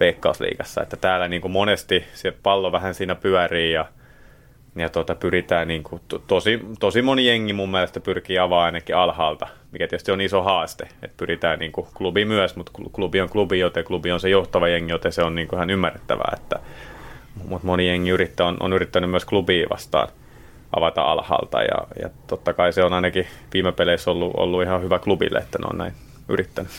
[0.00, 3.84] veikkausliigassa, että täällä niin kuin monesti se pallo vähän siinä pyörii ja,
[4.76, 8.96] ja tuota, pyritään, niin kuin, to, tosi, tosi moni jengi mun mielestä pyrkii avaa ainakin
[8.96, 13.28] alhaalta, mikä tietysti on iso haaste, että pyritään niin kuin, klubi myös, mutta klubi on
[13.28, 16.60] klubi, joten klubi on se johtava jengi, joten se on niin kuin, ihan ymmärrettävää, että
[17.48, 20.08] mutta moni jengi yrittää, on, on yrittänyt myös klubia vastaan
[20.76, 24.98] avata alhaalta ja, ja totta kai se on ainakin viime peleissä ollut, ollut ihan hyvä
[24.98, 25.92] klubille, että ne on näin
[26.28, 26.72] yrittänyt.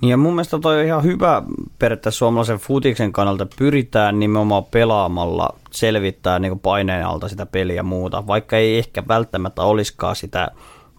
[0.00, 1.42] Niin ja mun mielestä toi on ihan hyvä
[1.78, 3.46] periaatteessa suomalaisen futiksen kannalta.
[3.58, 9.62] Pyritään nimenomaan pelaamalla selvittää niin paineen alta sitä peliä ja muuta, vaikka ei ehkä välttämättä
[9.62, 10.50] olisikaan sitä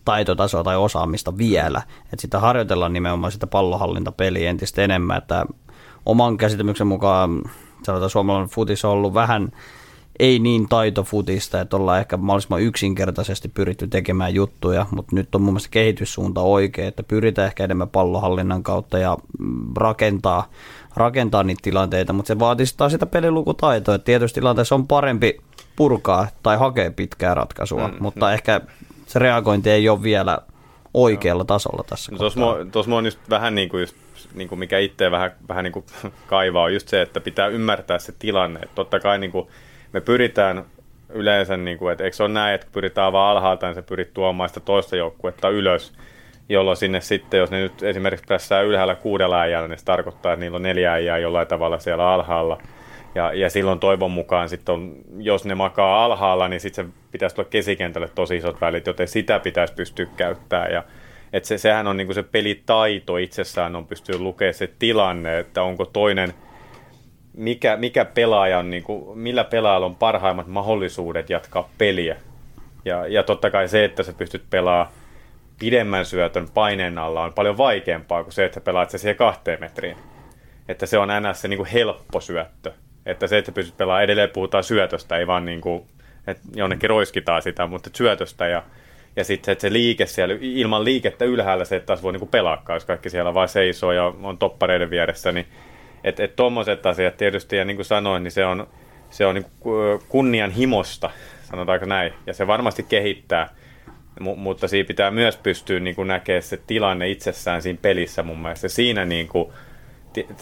[0.05, 1.81] taitotasoa tai osaamista vielä.
[2.03, 5.45] Että sitä harjoitellaan nimenomaan sitä pallohallintapeliä entistä enemmän, että
[6.05, 7.41] oman käsityksen mukaan
[7.83, 9.51] sanotaan suomalainen futis on ollut vähän
[10.19, 15.53] ei niin taitofutista, että ollaan ehkä mahdollisimman yksinkertaisesti pyritty tekemään juttuja, mutta nyt on mun
[15.53, 19.17] mielestä kehityssuunta oikea, että pyritään ehkä enemmän pallohallinnan kautta ja
[19.77, 20.49] rakentaa,
[20.95, 25.37] rakentaa niitä tilanteita, mutta se vaatii taas sitä pelilukutaitoa, että tietysti tilanteessa on parempi
[25.75, 28.33] purkaa tai hakea pitkää ratkaisua, mm, mutta mm.
[28.33, 28.61] ehkä
[29.07, 30.37] se reagointi ei ole vielä
[30.93, 32.17] oikealla tasolla tässä no,
[32.71, 33.95] Tuossa on just vähän niin kuin just
[34.35, 35.85] niin kuin mikä itse vähän, vähän niin kuin
[36.27, 38.59] kaivaa, on just se, että pitää ymmärtää se tilanne.
[38.59, 39.47] Että totta kai niin kuin
[39.93, 40.65] me pyritään
[41.09, 44.13] yleensä, niin kuin, että eikö se ole näin, että pyritään vaan alhaalta, niin se pyrit
[44.13, 45.93] tuomaan sitä toista joukkuetta ylös,
[46.49, 50.39] jolloin sinne sitten, jos ne nyt esimerkiksi päässään ylhäällä kuudella äijällä, niin se tarkoittaa, että
[50.39, 52.57] niillä on neljä äijää jollain tavalla siellä alhaalla.
[53.15, 57.35] Ja, ja silloin toivon mukaan, sit on, jos ne makaa alhaalla, niin sitten se pitäisi
[57.35, 60.71] tulla kesikentälle tosi isot välit, joten sitä pitäisi pystyä käyttämään.
[60.71, 60.83] Ja,
[61.33, 65.85] et se, sehän on niinku se pelitaito itsessään, on pystyä lukemaan se tilanne, että onko
[65.85, 66.33] toinen,
[67.37, 72.15] mikä, mikä pelaaja on, niinku, millä pelaajalla on parhaimmat mahdollisuudet jatkaa peliä.
[72.85, 74.93] Ja, ja totta kai se, että sä pystyt pelaamaan
[75.59, 79.97] pidemmän syötön paineen alla on paljon vaikeampaa kuin se, että pelaat se siihen kahteen metriin.
[80.67, 81.41] Että se on ns.
[81.41, 82.71] se niin kuin helppo syöttö.
[83.05, 85.87] Että se, että pystyt pelaamaan, edelleen puhutaan syötöstä, ei vaan niin kuin,
[86.27, 88.63] että jonnekin roiskitaan sitä, mutta syötöstä ja,
[89.15, 92.29] ja sitten että se liike siellä, ilman liikettä ylhäällä se, että taas voi niin kuin
[92.29, 95.45] pelaakaan, jos kaikki siellä vaan seisoo ja on toppareiden vieressä, niin
[96.03, 98.67] että et tuommoiset asiat tietysti, ja niin kuin sanoin, niin se on,
[99.09, 99.45] se on niin
[100.09, 101.09] kunnianhimosta,
[101.43, 103.49] sanotaanko näin, ja se varmasti kehittää,
[104.19, 108.39] M- mutta siinä pitää myös pystyä niin kuin näkemään se tilanne itsessään siinä pelissä mun
[108.39, 108.67] mielestä.
[108.67, 109.51] Siinä niin kuin,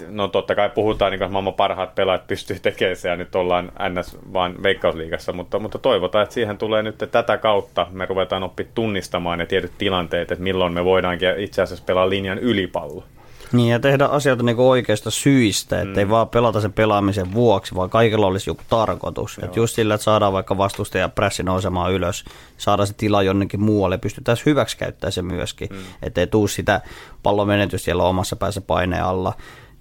[0.08, 3.72] no totta kai puhutaan, niin kuin maailman parhaat pelaajat pystyy tekemään se ja nyt ollaan
[3.89, 4.18] ns.
[4.34, 9.38] vaan veikkausliigassa, mutta, mutta toivotaan, että siihen tulee nyt tätä kautta, me ruvetaan oppi tunnistamaan
[9.38, 13.03] ne tietyt tilanteet, että milloin me voidaankin itse asiassa pelaa linjan ylipallo.
[13.52, 16.12] Niin, ja tehdä asioita niin oikeasta syistä, ettei mm.
[16.12, 19.39] vaan pelata sen pelaamisen vuoksi, vaan kaikilla olisi joku tarkoitus.
[19.43, 22.26] Että just sillä, että saadaan vaikka vastustaja pressi nousemaan ylös,
[22.58, 25.78] saadaan se tila jonnekin muualle, pystytään hyväksi käyttämään se myöskin, mm.
[26.02, 26.82] ettei tuu sitä
[27.24, 29.34] pallon menetys siellä omassa päässä paineen alla.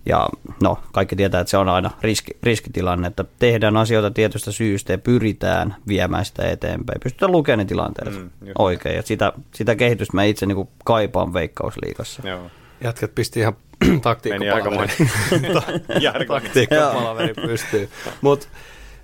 [0.07, 0.29] Ja
[0.63, 4.99] no, kaikki tietää, että se on aina riski, riskitilanne, että tehdään asioita tietystä syystä ja
[4.99, 7.01] pyritään viemään sitä eteenpäin.
[7.03, 8.97] Pystytään lukemaan ne tilanteet mm, oikein.
[8.97, 12.29] Ja sitä, sitä kehitystä mä itse niin kaipaan veikkausliigassa.
[12.29, 12.51] Joo.
[12.85, 13.57] Jätkät pisti ihan
[14.03, 14.93] taktiikkapalaveri.
[16.29, 17.89] taktiikkapalaveri pystyy.
[18.21, 18.47] Mutta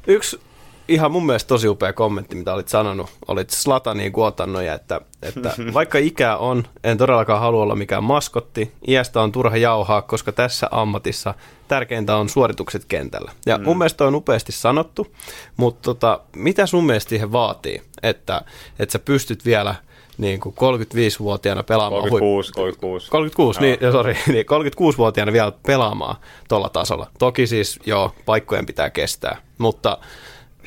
[0.06, 0.40] yksi
[0.88, 5.98] ihan mun mielestä tosi upea kommentti, mitä olit sanonut, olit Slataniin kuotannut, että, että vaikka
[5.98, 11.34] ikä on, en todellakaan halua olla mikään maskotti, iästä on turha jauhaa, koska tässä ammatissa
[11.68, 13.32] tärkeintä on suoritukset kentällä.
[13.46, 13.64] Ja mm.
[13.64, 15.16] mun mielestä on upeasti sanottu,
[15.56, 18.42] mutta tota, mitä sun mielestä siihen vaatii, että,
[18.78, 19.74] että sä pystyt vielä–
[20.20, 22.02] niin kuin 35-vuotiaana pelaamaan.
[22.02, 23.10] 36, 36.
[23.10, 26.16] 36, niin, sorry, niin 36-vuotiaana vielä pelaamaan
[26.48, 27.10] tuolla tasolla.
[27.18, 29.98] Toki siis, joo, paikkojen pitää kestää, mutta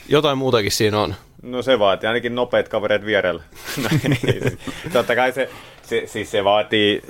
[0.10, 1.16] jotain muutakin siinä on.
[1.41, 3.43] No se vaatii ainakin nopeat kavereet vierellä.
[4.93, 5.49] totta kai se,
[5.82, 7.01] se, siis se vaatii,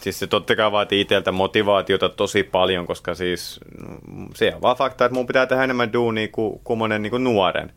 [0.00, 3.60] siis se totta kai vaatii itseltä motivaatiota tosi paljon, koska siis
[4.34, 7.24] se on vaan fakta, että mun pitää tehdä enemmän duunia kuin, kuin monen niin kuin
[7.24, 7.72] nuoren.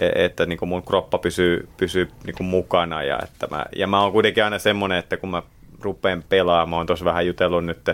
[0.00, 3.02] E, että niin kuin mun kroppa pysyy, pysyy niin kuin mukana.
[3.02, 5.42] Ja, että mä, ja mä oon kuitenkin aina semmoinen, että kun mä
[5.80, 7.90] rupean pelaamaan, mä oon tuossa vähän jutellut nyt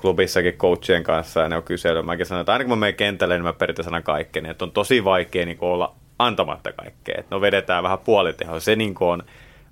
[0.00, 2.06] klubissakin coachien kanssa ja ne on kysellyt.
[2.06, 4.46] Mäkin sanon, että aina kun mä menen kentälle, niin mä periaatteessa sanon kaikkeen.
[4.46, 7.14] Että on tosi vaikea niin olla antamatta kaikkea.
[7.18, 8.60] Että no vedetään vähän puoliteho.
[8.60, 9.22] Se niin on,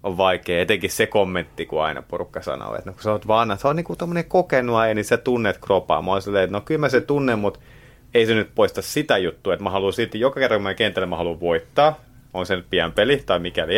[0.03, 0.62] on vaikea.
[0.62, 3.76] Etenkin se kommentti, kun aina porukka sanoo, että no, kun sä oot vaan, sä oot
[3.76, 6.03] niin kuin kokenut niin sä tunnet kropaa.
[6.03, 7.61] Mä oon silleen, että no kyllä mä se tunnen, mutta
[8.15, 11.07] ei se nyt poista sitä juttua, että mä haluan silti joka kerran, kun mä kentälle,
[11.07, 12.01] mä haluan voittaa,
[12.35, 13.77] on se nyt pian peli tai mikäli,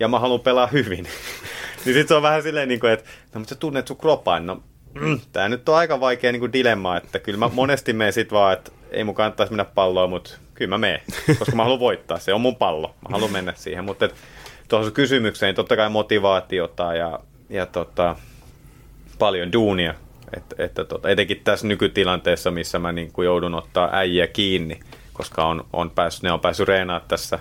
[0.00, 1.04] ja mä haluan pelaa hyvin.
[1.84, 4.46] niin sit se on vähän silleen, niin kuin, että no, mutta sä tunnet sun kropaan,
[4.46, 4.62] no
[4.94, 8.32] mm, tää nyt on aika vaikea niin kuin dilemma, että kyllä mä monesti menen sit
[8.32, 11.00] vaan, että ei mun kannattaisi mennä palloon, mutta kyllä mä menen,
[11.38, 14.08] koska mä haluan voittaa, se on mun pallo, mä haluan mennä siihen, mutta
[14.68, 18.16] tuohon kysymykseen totta kai motivaatiota ja, ja tota,
[19.18, 19.94] paljon duunia
[20.36, 24.80] että, että tota, etenkin tässä nykytilanteessa, missä mä niin kuin joudun ottaa äijä kiinni,
[25.12, 27.38] koska on, on päässyt, ne on päässyt reenaamaan tässä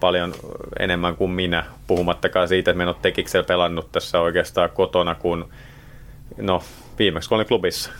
[0.00, 0.34] paljon
[0.78, 5.48] enemmän kuin minä, puhumattakaan siitä, että me en ole tekiksellä pelannut tässä oikeastaan kotona, kun
[6.36, 6.62] no,
[6.98, 7.90] viimeksi kun olin klubissa.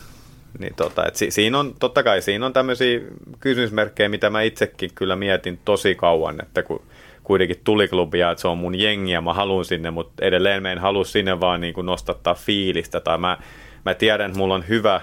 [0.58, 3.00] Niin tota, et si, siinä on, totta kai siinä on tämmöisiä
[3.40, 6.82] kysymysmerkkejä, mitä mä itsekin kyllä mietin tosi kauan, että kun
[7.24, 10.72] kuitenkin tuli klubia, että se on mun jengi ja mä haluan sinne, mutta edelleen mä
[10.72, 13.38] en halua sinne vaan niin kuin nostattaa fiilistä tai mä
[13.84, 15.00] mä tiedän, että mulla on hyvä,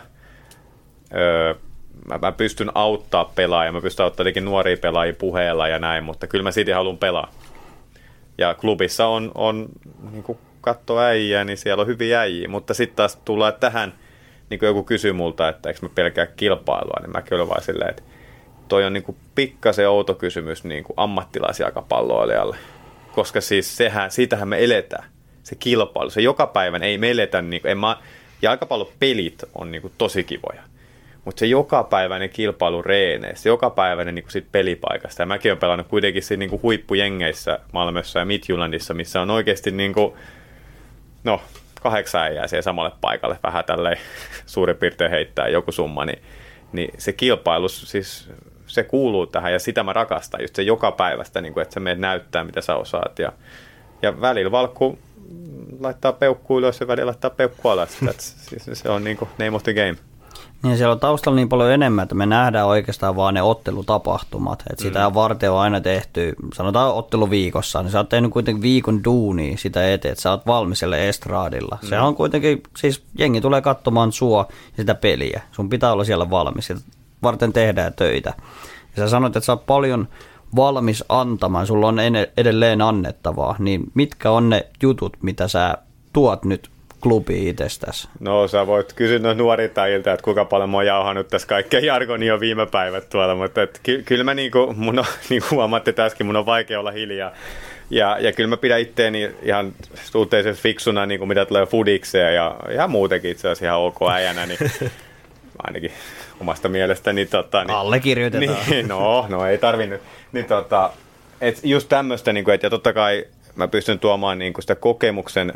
[1.16, 1.56] öö,
[2.08, 6.28] mä, mä pystyn auttaa pelaajia, mä pystyn auttaa tietenkin nuoria pelaajia puheella ja näin, mutta
[6.28, 7.32] kyllä mä siitä haluan pelaa.
[8.38, 9.70] Ja klubissa on, on
[10.12, 13.94] niin kuin katto äijää, niin siellä on hyviä äijiä, mutta sitten taas tullaan tähän,
[14.50, 17.90] niin kuin joku kysyy multa, että eikö mä pelkää kilpailua, niin mäkin olen vaan silleen,
[17.90, 18.04] että
[18.68, 22.58] toi on niin kuin pikkasen outo kysymys niin kuin ammattilaisjalkapalloilijalle,
[23.12, 25.06] koska siis sehän, siitähän me eletään,
[25.44, 27.98] se kilpailu, se joka päivän ei me eletä, niin kuin, en mä,
[28.42, 30.64] jalkapallopelit on niin kuin tosi kivoja.
[31.26, 35.22] Mutta se jokapäiväinen kilpailu reeneissä, jokapäiväinen niin sit pelipaikasta.
[35.22, 39.72] Ja mäkin olen pelannut kuitenkin siinä niin kuin huippujengeissä Malmössä ja Midjyllandissa, missä on oikeasti
[39.72, 40.14] niin kuin,
[41.24, 41.42] no,
[41.82, 43.98] kahdeksan äijää siihen samalle paikalle, vähän tälleen
[44.46, 46.22] suurin piirtein heittää joku summa, niin,
[46.74, 48.30] niin se kilpailu, siis
[48.68, 51.80] se kuuluu tähän ja sitä mä rakastan, just se joka päivästä, niin kuin, että sä
[51.80, 53.20] menet näyttää, mitä sä osaat.
[53.20, 53.32] Ja,
[54.02, 55.00] ja välillä valkku
[55.80, 57.90] laittaa peukku ylös ja välillä laittaa peukku alas.
[58.06, 59.96] That's, siis se on niin kuin name of the game.
[60.64, 64.64] Niin siellä on taustalla niin paljon enemmän, että me nähdään oikeastaan vaan ne ottelutapahtumat.
[64.70, 65.14] Että sitä mm.
[65.14, 69.94] varten on aina tehty, sanotaan ottelu viikossa, niin sä oot tehnyt kuitenkin viikon duunia sitä
[69.94, 71.78] eteen, että sä oot valmis siellä estraadilla.
[71.82, 71.88] Mm.
[71.88, 75.42] Se on kuitenkin, siis jengi tulee katsomaan sua ja sitä peliä.
[75.52, 76.82] Sun pitää olla siellä valmis, sitä
[77.24, 78.34] varten tehdään töitä.
[78.96, 80.08] Ja sä sanoit, että sä oot paljon
[80.56, 81.98] valmis antamaan, sulla on
[82.38, 85.78] edelleen annettavaa, niin mitkä on ne jutut, mitä sä
[86.14, 86.70] tuot nyt
[87.02, 88.08] klubi itsestäsi?
[88.20, 92.34] No sä voit kysyä noin nuorilta että kuinka paljon mä oon jauhannut tässä kaikkea jargonia
[92.34, 95.94] jo viime päivät tuolla, mutta et, ky- kyllä mä niinku, mun on, niin kuin huomaatte
[95.94, 97.32] tässäkin, mun on vaikea olla hiljaa.
[97.90, 99.74] Ja, ja kyllä mä pidän itteeni ihan
[100.04, 104.46] suhteellisen fiksuna, niin kuin mitä tulee fudikseen ja ihan muutenkin itse asiassa ihan ok äijänä,
[104.46, 104.60] niin
[105.68, 105.92] ainakin
[106.42, 107.26] omasta mielestäni.
[107.26, 108.58] Tota, niin, Allekirjoitetaan.
[108.70, 110.02] Niin, no, no ei tarvinnut.
[110.32, 110.92] Niin, tota,
[111.42, 113.26] et just tämmöistä, niin kuin, et, ja totta kai
[113.56, 115.54] mä pystyn tuomaan niin kuin sitä kokemuksen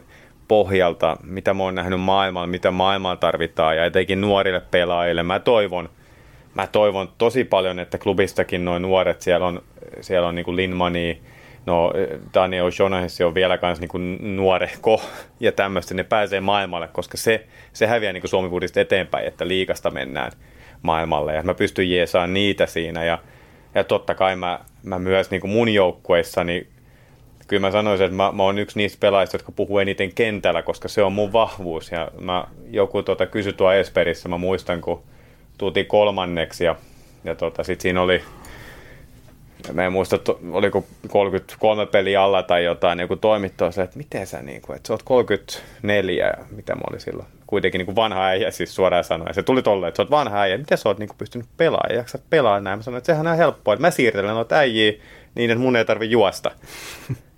[0.47, 5.23] pohjalta, mitä mä oon nähnyt maailmalla, mitä maailmalla tarvitaan ja etenkin nuorille pelaajille.
[5.23, 5.89] Mä toivon,
[6.53, 9.63] mä toivon tosi paljon, että klubistakin noin nuoret, siellä on,
[10.01, 11.21] siellä on niin kuin Linmani,
[11.65, 11.93] no
[12.33, 15.01] Daniel O'Shaughnessy on vielä kans niin nuorehko
[15.39, 20.31] ja tämmöistä, ne pääsee maailmalle, koska se, se häviää niin Suomi eteenpäin, että liikasta mennään
[20.83, 23.19] maailmalle ja mä pystyn jeesaan niitä siinä ja,
[23.75, 26.67] ja totta kai mä, mä myös niin kuin mun joukkueissani
[27.47, 30.87] kyllä mä sanoisin, että mä, mä oon yksi niistä pelaajista, jotka puhuu eniten kentällä, koska
[30.87, 31.91] se on mun vahvuus.
[31.91, 35.03] Ja mä, joku tota, kysyi tuo Esperissä, mä muistan, kun
[35.57, 36.75] tultiin kolmanneksi ja,
[37.23, 38.21] ja tota, sit siinä oli,
[39.73, 40.19] mä en muista,
[40.51, 44.93] oliko 33 peliä alla tai jotain, joku toimittaja että miten sä, niin kuin, että sä
[44.93, 49.33] oot 34, mitä mä olin silloin, kuitenkin niin kuin vanha äijä siis suoraan sanoen.
[49.33, 51.89] Se tuli tolle, että sä oot vanha äijä, miten sä oot niin kuin pystynyt pelaamaan
[51.89, 52.79] ja jaksat pelaa näin.
[52.79, 54.93] Mä sanoin, että sehän on helppoa, että mä siirtelen noita äijiä
[55.35, 56.51] niin, että mun ei tarvi juosta.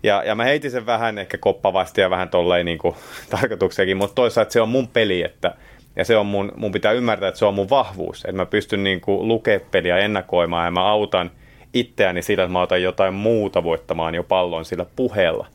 [0.03, 2.95] Ja, ja mä heitin sen vähän ehkä koppavasti ja vähän tolleen niin kuin,
[3.29, 5.53] tarkoituksekin, mutta toisaalta se on mun peli, että
[5.95, 8.83] ja se on mun, mun pitää ymmärtää, että se on mun vahvuus, että mä pystyn
[8.83, 11.31] niin kuin lukemaan peliä ennakoimaan ja mä autan
[11.73, 15.47] itseäni sillä, että mä otan jotain muuta voittamaan jo pallon sillä puheella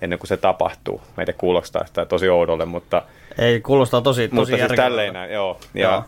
[0.00, 1.00] ennen kuin se tapahtuu.
[1.16, 3.02] Meitä kuulostaa sitä tosi oudolle, mutta...
[3.38, 5.60] Ei, kuulostaa tosi, tosi Mutta siis tälleen näin, joo.
[5.74, 6.04] Ja, joo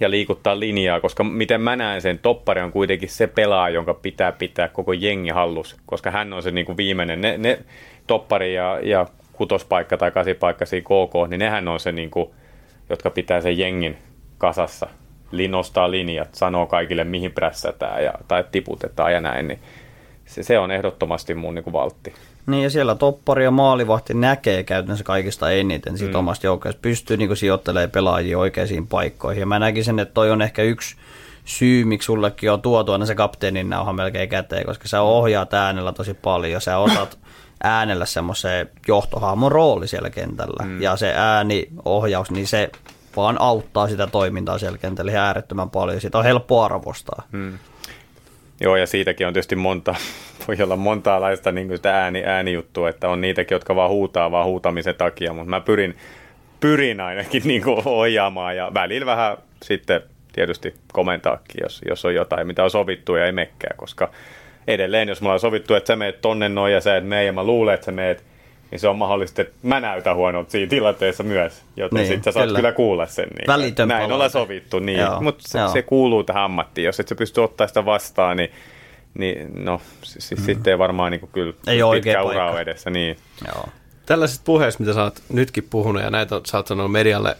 [0.00, 4.32] ja liikuttaa linjaa, koska miten mä näen sen, Toppari on kuitenkin se pelaaja, jonka pitää
[4.32, 7.58] pitää koko jengi hallus, koska hän on se niin kuin viimeinen, ne, ne
[8.06, 12.30] Toppari ja, ja kutospaikka tai kasipaikka siinä KK, niin nehän on se, niin kuin,
[12.90, 13.96] jotka pitää sen jengin
[14.38, 14.88] kasassa,
[15.48, 19.58] nostaa linjat, sanoo kaikille mihin prässätään ja, tai tiputetaan ja näin, niin
[20.24, 22.12] se, se on ehdottomasti mun niin kuin valtti.
[22.46, 26.18] Niin ja siellä toppari ja maalivahti näkee käytännössä kaikista eniten siitä mm.
[26.18, 29.40] omasta joukkueesta, pystyy niin sijoittelemaan pelaajia oikeisiin paikkoihin.
[29.40, 30.96] Ja mä näkisin, että toi on ehkä yksi
[31.44, 35.92] syy, miksi sullekin on tuotu aina se kapteenin nauha melkein käteen, koska sä ohjaat äänellä
[35.92, 37.18] tosi paljon, sä otat
[37.62, 40.64] äänellä semmoiseen johtohaamon rooli siellä kentällä.
[40.64, 40.82] Mm.
[40.82, 42.70] Ja se ääniohjaus, niin se
[43.16, 46.00] vaan auttaa sitä toimintaa siellä kentällä äärettömän paljon.
[46.00, 47.22] Sitä on helppo arvostaa.
[47.32, 47.58] Mm.
[48.60, 49.94] Joo, ja siitäkin on tietysti monta,
[50.48, 54.46] voi olla montaa laista niin sitä ääni, äänijuttua, että on niitäkin, jotka vaan huutaa vaan
[54.46, 55.96] huutamisen takia, mutta mä pyrin,
[56.60, 60.02] pyrin ainakin niin kuin ohjaamaan ja välillä vähän sitten
[60.32, 64.10] tietysti komentaakin, jos, jos on jotain, mitä on sovittu ja ei mekkää, koska
[64.66, 67.32] edelleen, jos mulla on sovittu, että sä meet tonne noin ja sä et mene ja
[67.32, 68.24] mä luulen, että sä meet,
[68.70, 72.32] niin se on mahdollista, että mä näytän huonolta siinä tilanteessa myös, joten niin, sitten sä
[72.32, 73.28] saat kyllä, kyllä kuulla sen.
[73.28, 74.14] Niin, Välitön näin palaute.
[74.14, 76.84] ollaan sovittu, niin, mutta se, se, kuuluu tähän ammattiin.
[76.84, 78.50] Jos et sä pysty ottaa sitä vastaan, niin,
[79.14, 80.44] niin no, siis, mm.
[80.44, 82.90] sitten ei varmaan niin kuin, kyllä ei pitkä ura ole edessä.
[82.90, 83.16] Niin.
[83.46, 83.68] Joo.
[84.06, 87.36] Tällaiset puheista, mitä sä oot nytkin puhunut, ja näitä sä oot sanonut medialle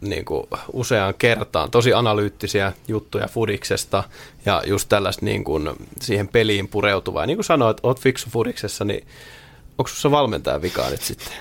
[0.00, 4.04] niin kuin useaan kertaan, tosi analyyttisiä juttuja Fudiksesta
[4.46, 5.70] ja just tällaista niin kuin
[6.00, 7.26] siihen peliin pureutuvaa.
[7.26, 9.06] Niin kuin sanoit, oot fiksu Fudiksessa, niin
[9.80, 11.32] Onko se valmentaja vikaa nyt sitten?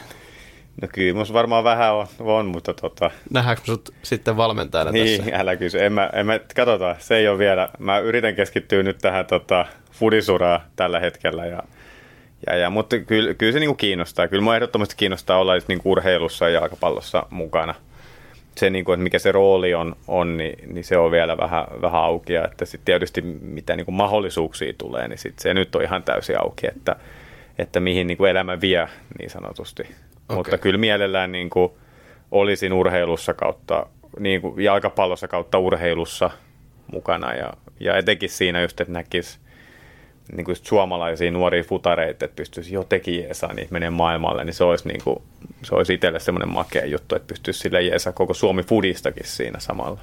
[0.82, 3.12] No kyllä, musta varmaan vähän on, on mutta tota...
[3.30, 5.40] Nähdäänkö sut sitten valmentajana niin, tässä?
[5.40, 5.86] älä kysy.
[5.86, 7.70] En mä, en mä, katsotaan, se ei ole vielä.
[7.80, 11.64] Mä yritän keskittyä nyt tähän tota, fudisuraa tällä hetkellä ja,
[12.48, 14.28] ja, ja mutta kyllä, kyllä se niinku kiinnostaa.
[14.28, 17.76] Kyllä mua ehdottomasti kiinnostaa olla niinku urheilussa ja jalkapallossa mukana.
[18.56, 22.02] Se, niinku, että mikä se rooli on, on niin, niin, se on vielä vähän, vähän
[22.02, 22.34] auki.
[22.34, 26.42] Ja että sitten tietysti mitä niinku mahdollisuuksia tulee, niin sit se nyt on ihan täysin
[26.42, 26.68] auki.
[26.68, 26.96] Että,
[27.60, 28.88] että mihin niin kuin elämä vie
[29.20, 29.84] niin sanotusti.
[29.84, 30.38] Okay.
[30.38, 31.72] Mutta kyllä mielellään niin kuin
[32.32, 33.86] olisin urheilussa kautta,
[34.20, 36.30] niin kuin jalkapallossa kautta urheilussa
[36.92, 39.40] mukana ja, ja etenkin siinä just, että näkisi
[40.36, 44.88] niin kuin suomalaisia nuoria futareita, että pystyisi jotenkin jeesaa niitä menee maailmalle, niin se olisi,
[44.88, 45.22] niin kuin,
[45.64, 50.00] se olisi itselle semmoinen makea juttu, että pystyisi sille jeesaa koko Suomi fudistakin siinä samalla.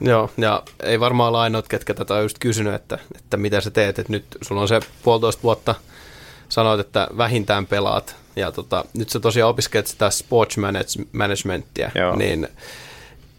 [0.00, 3.70] Joo, ja ei varmaan ole ainoat, ketkä tätä on just kysynyt, että, että mitä sä
[3.70, 5.74] teet, että nyt sulla on se puolitoista vuotta–
[6.50, 8.16] sanoit, että vähintään pelaat.
[8.36, 10.56] Ja tota, nyt sä tosiaan opiskelet sitä sports
[11.12, 12.16] managementtia, Joo.
[12.16, 12.48] niin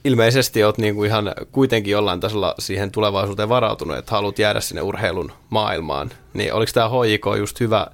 [0.03, 4.81] ilmeisesti olet niin kuin ihan kuitenkin jollain tasolla siihen tulevaisuuteen varautunut, että haluat jäädä sinne
[4.81, 6.11] urheilun maailmaan.
[6.33, 7.87] Niin oliko tämä HJK just hyvä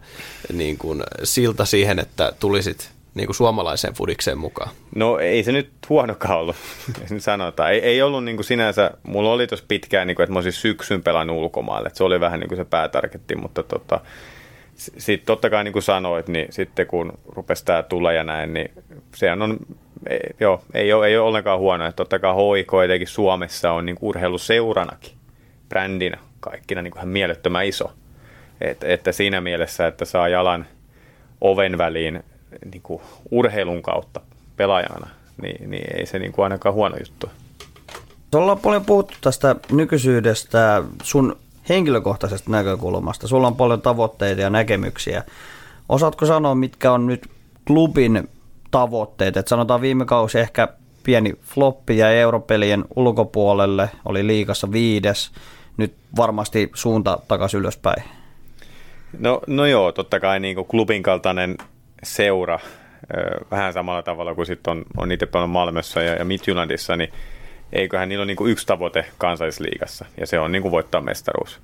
[0.53, 4.70] niin kuin, silta siihen, että tulisit niin kuin suomalaiseen fudikseen mukaan?
[4.95, 6.55] No ei se nyt huonokaan ollut,
[7.01, 7.72] jos nyt sanotaan.
[7.72, 10.53] Ei, ei ollut niin kuin sinänsä, mulla oli tuossa pitkään, niin kuin, että mä olisin
[10.53, 11.88] syksyn pelannut ulkomaille.
[11.88, 13.99] Että se oli vähän niin kuin se päätarketti, mutta tota,
[14.78, 18.71] sitten totta kai niin kuin sanoit, niin sitten kun rupesi tämä tulla ja näin, niin
[19.15, 19.57] sehän on,
[20.09, 21.86] ei, joo, ei ole, ei ole ollenkaan huono.
[21.86, 25.11] Että totta kai HIK etenkin Suomessa on niin urheiluseuranakin,
[25.69, 27.91] brändinä kaikkina niin kuin ihan mielettömän iso.
[28.61, 30.65] Et, että siinä mielessä, että saa jalan
[31.41, 32.23] oven väliin
[32.71, 33.01] niin kuin
[33.32, 34.21] urheilun kautta
[34.57, 35.07] pelaajana,
[35.41, 37.30] niin, niin ei se niin kuin ainakaan huono juttu.
[38.36, 41.38] Ollaan paljon puhuttu tästä nykyisyydestä sun
[41.70, 43.28] henkilökohtaisesta näkökulmasta.
[43.28, 45.24] Sulla on paljon tavoitteita ja näkemyksiä.
[45.89, 47.30] Osaatko sanoa, mitkä on nyt
[47.68, 48.30] klubin
[48.72, 49.38] tavoitteet?
[49.38, 50.68] Et sanotaan viime kausi ehkä
[51.03, 55.32] pieni floppi ja europelien ulkopuolelle, oli liikassa viides.
[55.78, 58.03] Nyt varmasti suunta takaisin ylöspäin.
[59.20, 61.57] No, no joo, totta kai niin kuin klubin kaltainen
[62.03, 62.59] seura,
[63.51, 67.13] vähän samalla tavalla kuin sitten on, on itse paljon Malmössä ja, ja Midtjyllandissa, niin
[67.74, 71.59] eiköhän niillä ole niin kuin yksi tavoite kansallisliigassa, ja se on niin kuin voittaa mestaruus.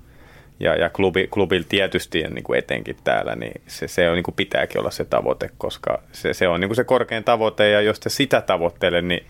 [0.60, 4.24] Ja, ja klubi, klubilla tietysti ja niin kuin etenkin täällä, niin se, se on, niin
[4.24, 7.82] kuin pitääkin olla se tavoite, koska se, se on niin kuin se korkein tavoite, ja
[7.82, 9.26] jos te sitä tavoittele, niin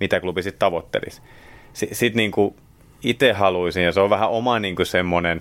[0.00, 1.22] mitä klubi sitten tavoittelisi.
[1.72, 2.56] Sitten sit niin kuin
[3.02, 5.40] itse haluaisin, ja se on vähän oma niin kuin semmoinen,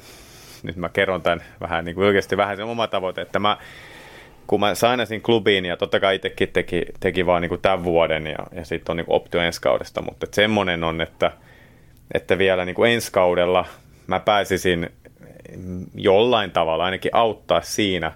[0.63, 3.57] nyt mä kerron tämän vähän niin kuin oikeasti vähän se oma tavoite, että mä
[4.47, 8.37] kun mä sainasin klubiin ja totta kai itsekin teki, teki vaan niin tämän vuoden ja,
[8.51, 11.31] ja sitten on niin optio ensi kaudesta, mutta et semmoinen on, että,
[12.13, 13.65] että vielä niin ensi kaudella
[14.07, 14.89] mä pääsisin
[15.95, 18.11] jollain tavalla ainakin auttaa siinä,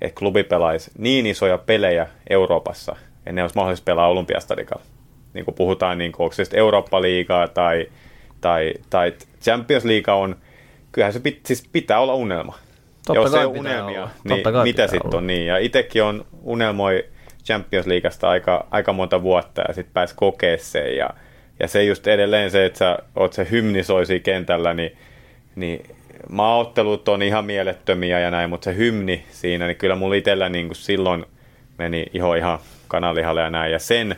[0.00, 4.84] että klubi pelaisi niin isoja pelejä Euroopassa, että ne olisi mahdollista pelaa Olympiastadikalla.
[5.34, 7.86] Niin kuin puhutaan, niin kuin, onko se Eurooppa-liigaa tai,
[8.40, 9.12] tai, tai
[9.42, 10.36] Champions League on,
[10.92, 12.58] kyllähän se pit, siis pitää olla unelma
[13.14, 14.10] Totta jos ei ole unelmia, olla.
[14.24, 15.46] niin mitä sitten on niin?
[15.46, 17.04] Ja itsekin on unelmoi
[17.44, 20.96] Champions Leagueasta aika, aika monta vuotta ja sitten pääsi kokea sen.
[20.96, 21.10] Ja,
[21.60, 24.96] ja se just edelleen se, että sä oot se hymnisoisi kentällä, niin,
[25.56, 25.82] niin
[26.28, 30.66] maaottelut on ihan mielettömiä ja näin, mutta se hymni siinä, niin kyllä mulla itsellä niin
[30.66, 31.26] kuin silloin
[31.78, 33.72] meni iho ihan kananlihalle ja näin.
[33.72, 34.16] Ja sen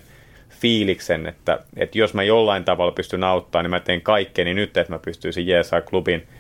[0.49, 4.93] fiiliksen, että, että jos mä jollain tavalla pystyn auttamaan, niin mä teen kaikkeni nyt, että
[4.93, 6.27] mä pystyisin jeesaa klubin–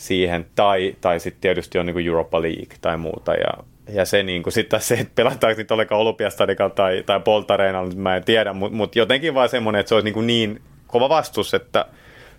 [0.00, 4.42] siihen, tai, tai sitten tietysti on niin Europa League tai muuta, ja, ja se niin
[4.42, 8.76] kuin, sitten se, että pelataanko niitä ollenkaan Olympiastadikalla tai, tai Poltareenalla, mä en tiedä, mutta
[8.76, 11.86] mut jotenkin vaan semmoinen, että se olisi niin, kuin niin kova vastus, että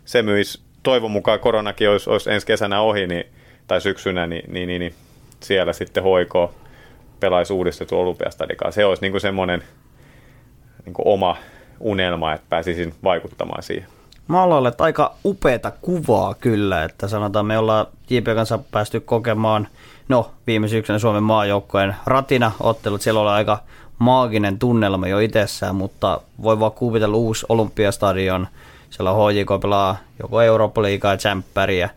[0.05, 3.26] se myisi, toivon mukaan koronakin olisi, olisi ensi kesänä ohi, niin,
[3.68, 4.93] tai syksynä, niin, niin, niin, niin
[5.39, 6.55] siellä sitten hoiko
[7.20, 8.72] pelaisi uudistettu Olympiastadikaa.
[8.72, 9.64] Se olisi niin kuin semmoinen
[10.86, 11.38] niin kuin oma
[11.80, 13.88] unelma, että pääsisin vaikuttamaan siihen
[14.28, 19.67] maalalle aika upeata kuvaa kyllä, että sanotaan me ollaan JP kanssa päästy kokemaan,
[20.09, 23.59] no viime syksynä Suomen maajoukkojen ratina ottelut, siellä oli aika
[23.99, 28.47] maaginen tunnelma jo itsessään, mutta voi vaan kuvitella uusi Olympiastadion,
[28.89, 31.89] siellä HJK pelaa joko Eurooppa-liigaa ja Tsemppäriä,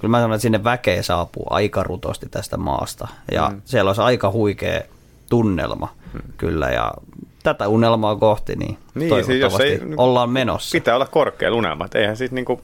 [0.00, 3.62] kyllä mä sanon, että sinne väkeä saapuu aika rutosti tästä maasta, ja mm.
[3.64, 4.80] siellä olisi aika huikea
[5.28, 6.20] tunnelma mm.
[6.36, 6.92] kyllä, ja
[7.46, 10.72] tätä unelmaa kohti, niin, niin toivottavasti siis jos ei, ollaan menossa.
[10.72, 12.60] Pitää olla korkealla unelma, eihän siis niinku,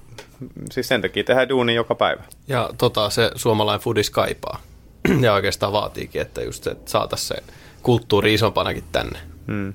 [0.71, 2.23] siis sen takia tehdään duuni joka päivä.
[2.49, 4.61] Ja tota, se suomalainen foodis kaipaa.
[5.25, 7.53] ja oikeastaan vaatiikin, että just se, että saataisiin se
[7.83, 9.19] kulttuuri isompanakin tänne.
[9.47, 9.73] Hmm.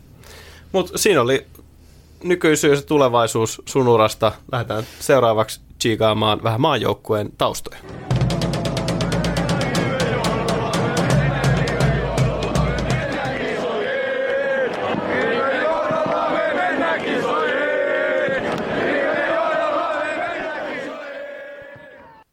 [0.72, 1.46] Mutta siinä oli
[2.24, 4.32] nykyisyys ja tulevaisuus sun urasta.
[4.52, 7.80] Lähdetään seuraavaksi chiikaamaan vähän maanjoukkueen taustoja.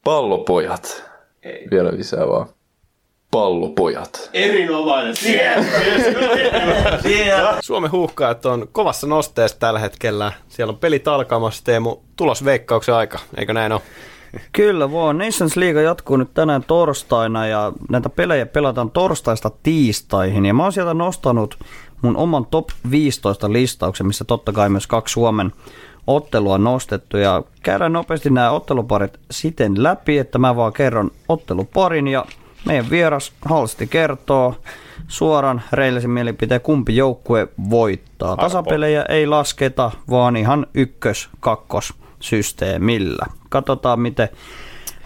[0.04, 1.04] Pallopojat.
[1.42, 1.66] Ei.
[1.70, 2.46] Vielä lisää vaan.
[3.30, 4.30] Pallopojat.
[4.32, 5.14] Erinomainen.
[7.60, 10.32] Suomen huuhkaat on kovassa nosteessa tällä hetkellä.
[10.48, 11.64] Siellä on pelit alkamassa.
[11.64, 13.80] Teemu, tulos veikkauksen aika, eikö näin ole?
[14.52, 15.18] Kyllä vaan.
[15.18, 20.46] Nations League jatkuu nyt tänään torstaina ja näitä pelejä pelataan torstaista tiistaihin.
[20.46, 21.58] Ja mä oon sieltä nostanut
[22.02, 25.52] mun oman top 15 listauksen, missä totta kai myös kaksi Suomen
[26.06, 32.24] ottelua nostettu ja käydään nopeasti nämä otteluparit siten läpi, että mä vaan kerron otteluparin ja
[32.66, 34.54] meidän vieras Halsti kertoo
[35.08, 38.36] suoran reillisen mielipiteen, kumpi joukkue voittaa.
[38.36, 43.26] Tasapelejä ei lasketa, vaan ihan ykkös-kakkos systeemillä.
[43.48, 44.28] Katsotaan, miten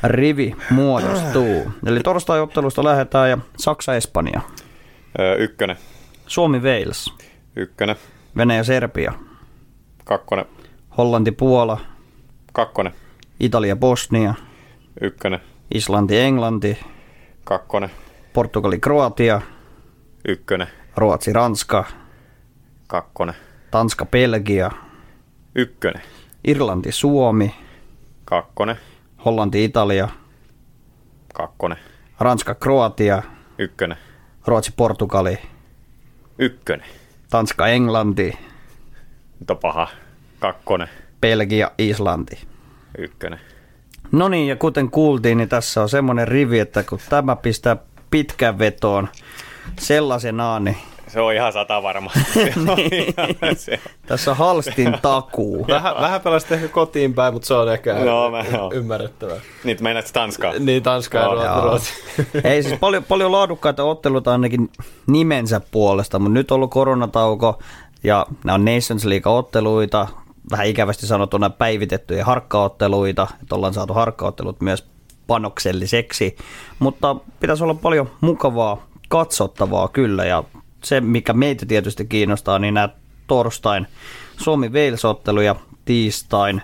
[0.02, 1.72] rivi muodostuu.
[1.86, 4.40] Eli torstai-ottelusta lähdetään ja Saksa-Espanja.
[5.18, 5.76] Öö, ykkönen.
[6.26, 7.12] Suomi-Wales.
[7.56, 7.96] Ykkönen.
[8.36, 9.12] Venäjä-Serbia.
[10.04, 10.46] Kakkonen.
[10.98, 11.78] Hollanti, Puola,
[12.52, 12.92] Kakkonen.
[13.40, 14.34] Italia, Bosnia,
[15.00, 15.40] Ykkönen.
[15.74, 16.78] Islanti, Englanti,
[17.44, 17.90] Kakkonen.
[18.32, 19.40] Portugali, Kroatia,
[20.28, 20.68] Ykkönen.
[20.96, 21.84] Ruotsi, Ranska,
[22.86, 23.34] Kakkonen.
[23.70, 24.70] Tanska, Belgia,
[25.54, 26.02] Ykkönen.
[26.44, 27.54] Irlanti, Suomi,
[28.24, 28.76] Kakkonen.
[29.24, 30.08] Hollanti, Italia,
[31.34, 31.78] Kakkonen.
[32.20, 33.22] Ranska, Kroatia,
[33.58, 33.98] Ykkönen.
[34.46, 35.38] Ruotsi, Portugali,
[36.38, 36.86] Ykkönen.
[37.30, 38.38] Tanska, Englanti,
[39.40, 39.88] Nyt on paha.
[40.40, 40.88] Kakkonen.
[41.20, 42.38] Belgia, Islanti.
[42.98, 43.40] Ykkönen.
[44.12, 47.76] No niin, ja kuten kuultiin, niin tässä on semmoinen rivi, että kun tämä pistää
[48.10, 49.08] pitkän vetoon
[49.80, 50.76] sellaisenaan, niin
[51.06, 52.10] Se on ihan sata varma.
[52.34, 55.66] Se on ihan- se- tässä on halstin takuu.
[55.68, 56.20] Vähän, vähän
[56.54, 58.72] ehkä kotiin päin, mutta se on ehkä No, mä- joo.
[58.74, 59.36] ymmärrettävää.
[59.64, 60.52] Nyt meinaat Tanskaa.
[60.58, 61.34] Niin, Tanska ja Joo.
[61.34, 61.54] Ruotsi.
[61.54, 61.62] Joo.
[61.64, 61.92] Ruotsi.
[62.48, 64.70] Ei siis paljon, paljon laadukkaita otteluita ainakin
[65.06, 67.58] nimensä puolesta, mutta nyt on ollut koronatauko
[68.04, 70.06] ja nämä on Nations League-otteluita,
[70.50, 74.86] vähän ikävästi sanottuna päivitettyjä harkkaotteluita, että ollaan saatu harkkaottelut myös
[75.26, 76.36] panokselliseksi,
[76.78, 80.44] mutta pitäisi olla paljon mukavaa katsottavaa kyllä ja
[80.84, 82.88] se, mikä meitä tietysti kiinnostaa, niin nämä
[83.26, 83.86] torstain
[84.36, 86.62] Suomi-Wales-ottelu ja tiistain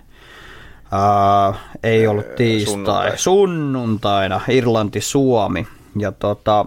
[0.92, 2.72] Ää, ei ollut tiistai.
[2.74, 3.18] sunnuntai.
[3.18, 5.66] Sunnuntaina Irlanti-Suomi.
[5.98, 6.66] Ja tota,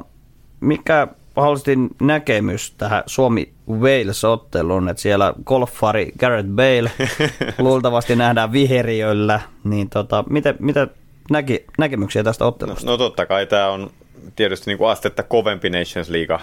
[0.59, 1.07] mikä
[1.38, 6.91] Halstin näkemys tähän Suomi-Wales-otteluun, että siellä golfari Garrett Bale
[7.59, 10.88] luultavasti nähdään viheriöllä, niin tota, mitä, mitä
[11.31, 12.85] näki, näkemyksiä tästä No, ottelusta?
[12.91, 13.89] no totta kai tämä on
[14.35, 16.39] tietysti niin kuin astetta kovempi Nations League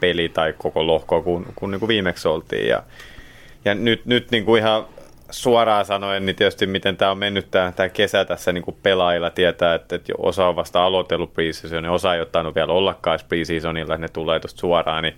[0.00, 2.68] peli tai koko lohko kuin, kuin, niin kuin viimeksi oltiin.
[2.68, 2.82] Ja,
[3.64, 4.84] ja nyt, nyt niin kuin ihan
[5.32, 9.74] suoraan sanoen, niin tietysti miten tämä on mennyt tämä, kesä tässä niin kuin pelaajilla tietää,
[9.74, 14.06] että, että osa on vasta aloitellut preseason, ja osa ei ottanut vielä ollakaan preseasonilla, että
[14.06, 15.14] ne tulee tuosta suoraan, niin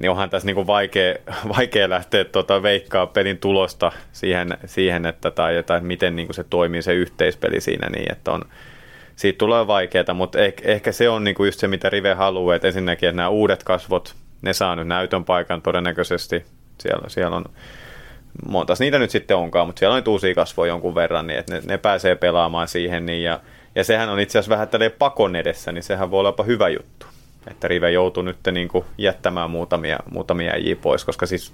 [0.00, 1.14] niin onhan tässä niinku vaikea,
[1.56, 6.82] vaikea lähteä tota veikkaa pelin tulosta siihen, siihen että, tai, tai miten niinku se toimii
[6.82, 8.42] se yhteispeli siinä niin, että on,
[9.16, 12.68] siitä tulee vaikeaa, mutta ehkä, ehkä se on niinku just se, mitä Rive haluaa, että
[12.68, 16.44] ensinnäkin, että nämä uudet kasvot, ne saa nyt näytön paikan todennäköisesti,
[16.78, 17.44] siellä, siellä on
[18.48, 21.54] montas niitä nyt sitten onkaan, mutta siellä on nyt uusia kasvoja jonkun verran, niin että
[21.54, 23.40] ne, ne pääsee pelaamaan siihen, niin ja,
[23.74, 26.68] ja sehän on itse asiassa vähän tälleen pakon edessä, niin sehän voi olla jopa hyvä
[26.68, 27.06] juttu,
[27.50, 31.52] että Rive joutuu nyt niin kuin jättämään muutamia, muutamia äijiä pois, koska siis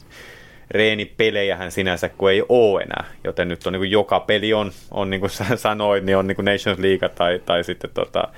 [0.70, 5.10] reenipelejähän sinänsä kun ei ole enää, joten nyt on niin kuin joka peli on, on
[5.10, 8.28] niin kuin sanoit, niin on niin kuin Nations League tai, tai sitten tota,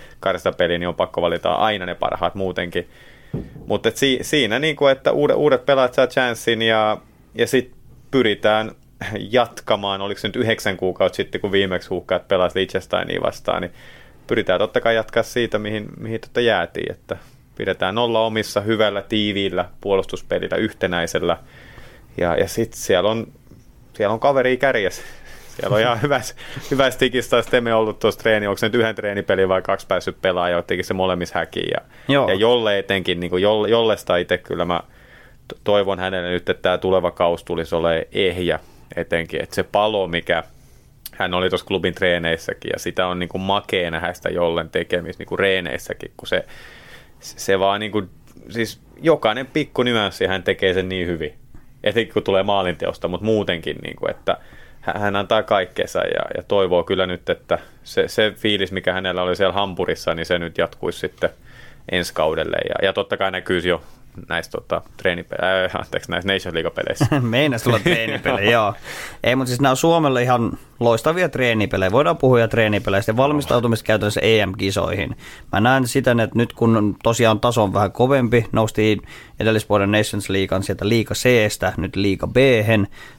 [0.57, 2.89] peli, niin on pakko valita aina ne parhaat muutenkin.
[3.67, 6.99] Mutta si, siinä, niin kuin, että uudet, uudet pelaajat saa chanssin ja,
[7.35, 7.78] ja sitten
[8.11, 8.71] pyritään
[9.31, 13.73] jatkamaan, oliko se nyt yhdeksän kuukautta sitten, kun viimeksi huuhkaat pelasi Liechtensteinia vastaan, niin
[14.27, 17.17] pyritään totta kai jatkaa siitä, mihin, mihin totta jäätiin, että
[17.57, 21.37] pidetään nolla omissa hyvällä, tiiviillä puolustuspelillä, yhtenäisellä,
[22.17, 23.27] ja, ja sitten siellä on,
[23.93, 25.03] siellä on kaveri kärjessä.
[25.57, 26.21] Siellä on ihan hyvä,
[26.71, 30.21] hyvä stikistä taas Teme ollut tuossa treeni, onko se nyt yhden treenipeli vai kaksi päässyt
[30.23, 31.71] pelaamaan, ja ottikin se molemmissa häkiin.
[31.75, 32.29] Ja, Joo.
[32.29, 34.81] ja jolle etenkin, niin kuin jolle, jollesta itse kyllä mä
[35.65, 38.61] toivon hänelle nyt, että tämä tuleva kausi tulisi olemaan ehjä
[38.97, 40.43] etenkin, että se palo, mikä
[41.13, 45.39] hän oli tuossa klubin treeneissäkin, ja sitä on niin makea nähdä sitä jollen tekemistä niin
[45.39, 46.45] reeneissäkin, kun se,
[47.21, 48.11] se vaan niin kuin,
[48.49, 51.35] siis jokainen pikku nyanssi hän tekee sen niin hyvin,
[51.85, 54.37] etenkin kun tulee maalinteosta, mutta muutenkin, niin kuin, että
[54.81, 59.37] hän- antaa kaikkensa ja, ja toivoo kyllä nyt, että se, se fiilis, mikä hänellä oli
[59.37, 61.31] siellä Hampurissa, niin se nyt jatkuisi sitten
[61.93, 62.57] ensi kaudelle.
[62.69, 63.83] Ja, ja totta kai näkyisi jo
[64.29, 67.21] näissä tota, treenipe- äh, anteeksi, näissä Nation League-peleissä.
[67.21, 68.75] Meinas tulla treenipelejä, joo.
[69.25, 71.93] Ei, mutta siis nämä on Suomelle ihan loistavia treenipelejä.
[71.93, 75.17] Voidaan puhua treenipeleistä ja valmistautumista käytännössä EM-kisoihin.
[75.53, 79.03] Mä näen siten, että nyt kun tosiaan taso on vähän kovempi, noustiin
[79.41, 82.37] edellisvuoden Nations Leaguean sieltä liiga C-stä, nyt liiga b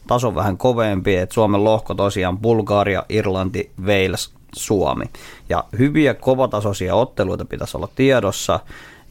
[0.08, 5.06] taso on vähän kovempi, että Suomen lohko tosiaan Bulgaria, Irlanti, Wales, Suomi.
[5.50, 8.60] Ja hyviä kovatasoisia otteluita pitäisi olla tiedossa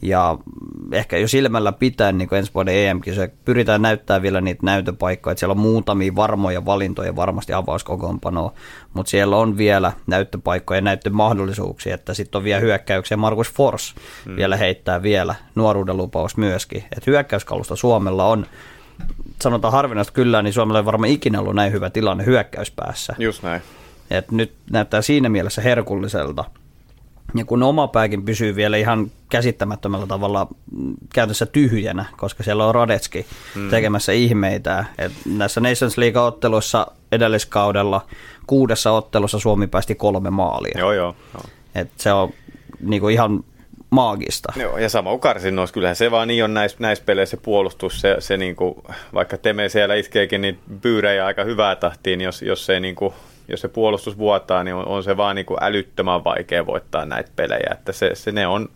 [0.03, 0.39] ja
[0.93, 5.39] ehkä jo silmällä pitää niin ensi vuoden em se pyritään näyttää vielä niitä näytöpaikkoja, että
[5.39, 8.53] siellä on muutamia varmoja valintoja varmasti avauskokoonpanoa,
[8.95, 13.95] mutta siellä on vielä näyttöpaikkoja ja näyttömahdollisuuksia, että sitten on vielä hyökkäyksiä, Markus Fors
[14.25, 14.37] hmm.
[14.37, 18.47] vielä heittää vielä nuoruuden lupaus myöskin, että hyökkäyskalusta Suomella on
[19.43, 23.15] sanotaan harvinaista kyllä, niin Suomella ei varmaan ikinä ollut näin hyvä tilanne hyökkäyspäässä.
[23.19, 23.63] Just näin.
[24.11, 26.45] Et nyt näyttää siinä mielessä herkulliselta.
[27.35, 32.75] Ja kun oma pääkin pysyy vielä ihan käsittämättömällä tavalla mm, käytössä tyhjänä, koska siellä on
[32.75, 33.71] Radetski mm.
[33.71, 34.85] tekemässä ihmeitä.
[34.99, 38.07] Et näissä Nations League-otteluissa edelliskaudella
[38.47, 40.79] kuudessa ottelussa Suomi päästi kolme maalia.
[40.79, 41.17] Joo, joo.
[41.35, 41.43] joo.
[41.75, 42.33] Et se on
[42.81, 43.45] niinku ihan
[43.91, 44.53] maagista.
[44.57, 48.17] Joo, ja sama karsinnoissa, kyllähän se vaan niin on näissä, näissä peleissä se puolustus, se,
[48.19, 53.15] se niinku, vaikka Teme siellä iskeekin niin pyyrejä aika hyvää tahtiin, jos, jos, se, niinku,
[53.49, 57.71] jos se puolustus vuotaa, niin on, on se vaan niinku älyttömän vaikea voittaa näitä pelejä,
[57.73, 58.69] että se, se ne on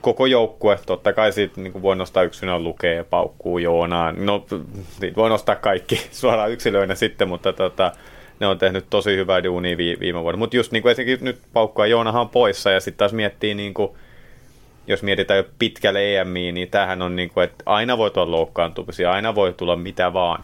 [0.00, 4.46] koko joukkue, totta kai siitä niin voi nostaa yksinä lukee, paukkuu Joonaan, no
[5.00, 7.92] siitä voi nostaa kaikki suoraan yksilöinä sitten, mutta tota,
[8.40, 10.38] ne on tehnyt tosi hyvää duunia viime vuonna.
[10.38, 13.74] Mutta just niin kuin esimerkiksi nyt paukkua Joonahan on poissa ja sitten taas miettii, niin
[13.74, 13.90] kuin,
[14.86, 19.12] jos mietitään jo pitkälle EMiin, niin tämähän on niin kuin, että aina voi tulla loukkaantumisia,
[19.12, 20.42] aina voi tulla mitä vaan.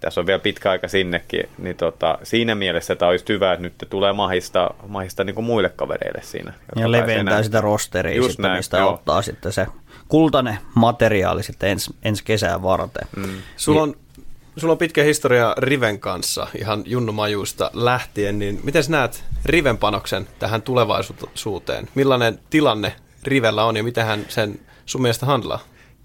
[0.00, 3.74] Tässä on vielä pitkä aika sinnekin, niin tota, siinä mielessä tämä olisi hyvä, että nyt
[3.90, 6.52] tulee mahista, mahista niin kuin muille kavereille siinä.
[6.76, 8.94] Ja leventää sitä rosteria, Just sitten, näin, mistä joo.
[8.94, 9.66] ottaa sitten se
[10.08, 13.08] kultainen materiaali sitten ens, ensi kesää varten.
[13.16, 13.42] Mm.
[13.56, 13.96] Sulla on
[14.58, 20.28] Sulla on pitkä historia Riven kanssa, ihan Junnu Majuista lähtien, niin miten näet Riven panoksen
[20.38, 21.88] tähän tulevaisuuteen?
[21.94, 22.92] Millainen tilanne
[23.24, 25.60] Rivellä on ja miten hän sen sun mielestä handlaa?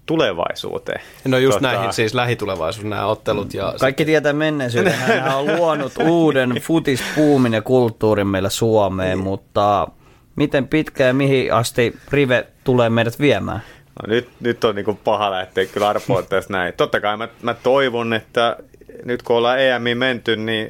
[0.06, 1.00] Tulevaisuuteen.
[1.24, 1.72] No just tota...
[1.72, 3.54] näihin siis lähitulevaisuus, nämä ottelut.
[3.54, 4.06] Ja Kaikki sitten...
[4.06, 4.92] tietää menneisyyden.
[4.92, 9.24] Hän on luonut uuden futispuumin ja kulttuurin meillä Suomeen, niin.
[9.24, 9.88] mutta
[10.36, 13.62] miten pitkä ja mihin asti Rive tulee meidät viemään?
[14.02, 16.74] No nyt, nyt on niin paha lähteä kyllä arpoa tästä näin.
[16.76, 18.56] Totta kai mä, mä toivon, että
[19.04, 20.68] nyt kun ollaan EMI menty, niin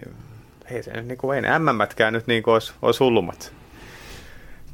[0.71, 3.53] ei se niin kuin, ei ne MMätkään nyt niin kuin olisi, olisi hullumat.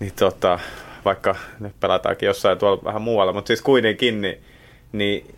[0.01, 0.59] Niin tota,
[1.05, 4.45] vaikka nyt pelataankin jossain tuolla vähän muualla, mutta siis kuitenkin, niin,
[4.93, 5.35] niin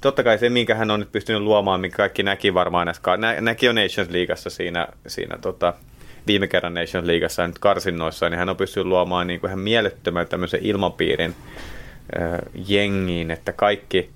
[0.00, 3.40] totta kai se, minkä hän on nyt pystynyt luomaan, minkä kaikki näki varmaan näissä, nä,
[3.40, 5.74] näki jo Nations Leagueassa siinä, siinä tota,
[6.26, 10.26] viime kerran Nations Leagueassa nyt karsinnoissa, niin hän on pystynyt luomaan niin kuin ihan mielettömän
[10.26, 11.34] tämmöisen ilmapiirin,
[12.68, 14.10] jengiin, että kaikki,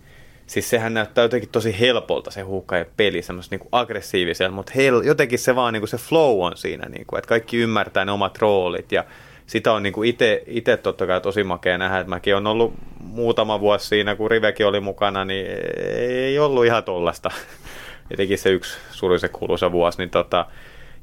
[0.47, 2.41] siis sehän näyttää jotenkin tosi helpolta se
[2.79, 6.57] ja peli, semmoista niin aggressiivisella, mutta hel, jotenkin se vaan niin kuin se flow on
[6.57, 9.05] siinä, niin kuin, että kaikki ymmärtää ne omat roolit ja
[9.49, 9.95] sitä on niin
[10.47, 14.67] itse totta kai tosi makea nähdä, että mäkin on ollut muutama vuosi siinä, kun Rivekin
[14.67, 15.47] oli mukana, niin
[15.99, 17.31] ei ollut ihan tollasta.
[18.11, 20.47] Etenkin se yksi surullisen kuuluisa vuosi, niin tota,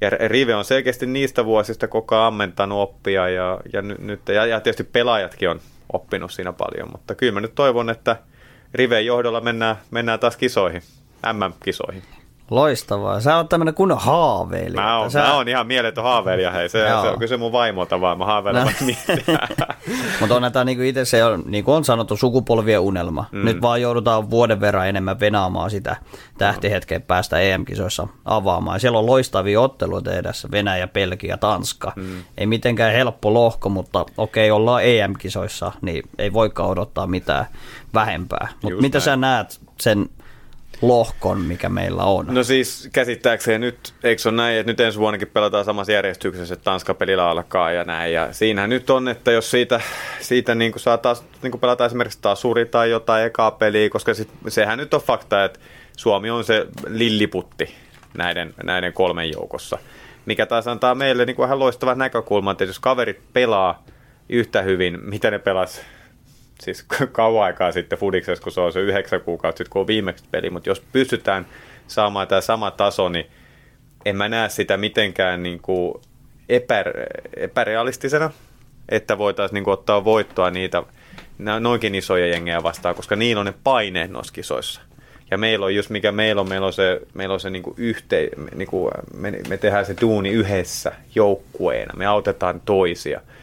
[0.01, 4.59] ja Rive on selkeästi niistä vuosista koko ajan ammentanut oppia ja, ja, nyt, ja, ja
[4.59, 5.59] tietysti pelaajatkin on
[5.93, 8.15] oppinut siinä paljon, mutta kyllä mä nyt toivon, että
[8.73, 10.81] Riveen johdolla mennään, mennään taas kisoihin,
[11.33, 12.03] MM-kisoihin.
[12.51, 13.19] Loistavaa.
[13.19, 14.81] Sä oot tämmönen kunnon haaveilija.
[14.81, 15.19] Mä oon, Sä...
[15.19, 16.69] mä oon ihan mieletön haaveilija, hei.
[16.69, 18.71] Se, se on kyse mun vaimolta vaan, mä haaveilen no.
[20.19, 23.25] Mutta on tämä niinku itse se on, niin kuin on sanottu, sukupolvien unelma.
[23.31, 23.45] Mm.
[23.45, 25.95] Nyt vaan joudutaan vuoden verran enemmän venaamaan sitä
[26.37, 28.79] tähtihetkeä päästä EM-kisoissa avaamaan.
[28.79, 31.93] Siellä on loistavia otteluita edessä, Venäjä, Belgia, Tanska.
[31.95, 32.23] Mm.
[32.37, 37.45] Ei mitenkään helppo lohko, mutta okei, ollaan EM-kisoissa, niin ei voikaan odottaa mitään
[37.93, 38.47] vähempää.
[38.61, 39.03] Mutta mitä näin.
[39.03, 40.09] sä näet sen
[40.81, 42.25] lohkon, mikä meillä on.
[42.29, 46.53] No siis käsittääkseen nyt, eikö se ole näin, että nyt ensi vuonnakin pelataan samassa järjestyksessä,
[46.53, 48.13] että Tanska-pelillä alkaa ja näin.
[48.13, 49.81] Ja siinä nyt on, että jos siitä,
[50.19, 54.13] siitä niin kuin saa taas niin kuin pelata esimerkiksi tasuri tai jotain ekaa peliä, koska
[54.13, 55.59] sit, sehän nyt on fakta, että
[55.97, 57.75] Suomi on se lilliputti
[58.17, 59.77] näiden, näiden kolmen joukossa.
[60.25, 63.83] Mikä taas antaa meille niin kuin vähän loistavat näkökulmat, että jos kaverit pelaa
[64.29, 65.81] yhtä hyvin, mitä ne pelas
[66.61, 70.23] siis kauan aikaa sitten Fudiksessa, kun se on se yhdeksän kuukautta sitten, kun on viimeksi
[70.31, 71.45] peli, mutta jos pystytään
[71.87, 73.25] saamaan tämä sama taso, niin
[74.05, 75.93] en mä näe sitä mitenkään niin kuin
[76.49, 76.85] epä,
[77.37, 78.31] epärealistisena,
[78.89, 80.83] että voitaisiin niin ottaa voittoa niitä
[81.59, 84.81] noinkin isoja jengejä vastaan, koska niillä on ne paineet noissa kisoissa.
[85.31, 87.73] Ja meillä on just mikä meillä on, meillä on se, meillä on se niin kuin
[87.77, 93.21] yhte, niin kuin me, me tehdään se duuni yhdessä joukkueena, me autetaan toisia–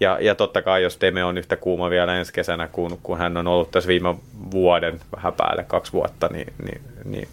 [0.00, 3.36] ja, ja totta kai, jos Teme on yhtä kuuma vielä ensi kesänä, kun, kun hän
[3.36, 4.14] on ollut tässä viime
[4.50, 7.28] vuoden vähän päälle kaksi vuotta, niin, niin, niin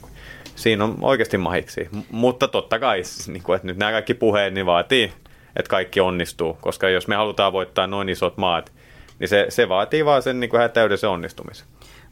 [0.55, 1.89] siinä on oikeasti mahiksi.
[2.11, 5.13] Mutta totta kai, niin kuin, että nyt nämä kaikki puheet niin vaatii,
[5.55, 8.71] että kaikki onnistuu, koska jos me halutaan voittaa noin isot maat,
[9.19, 11.67] niin se, se vaatii vaan sen niin täydellisen onnistumisen.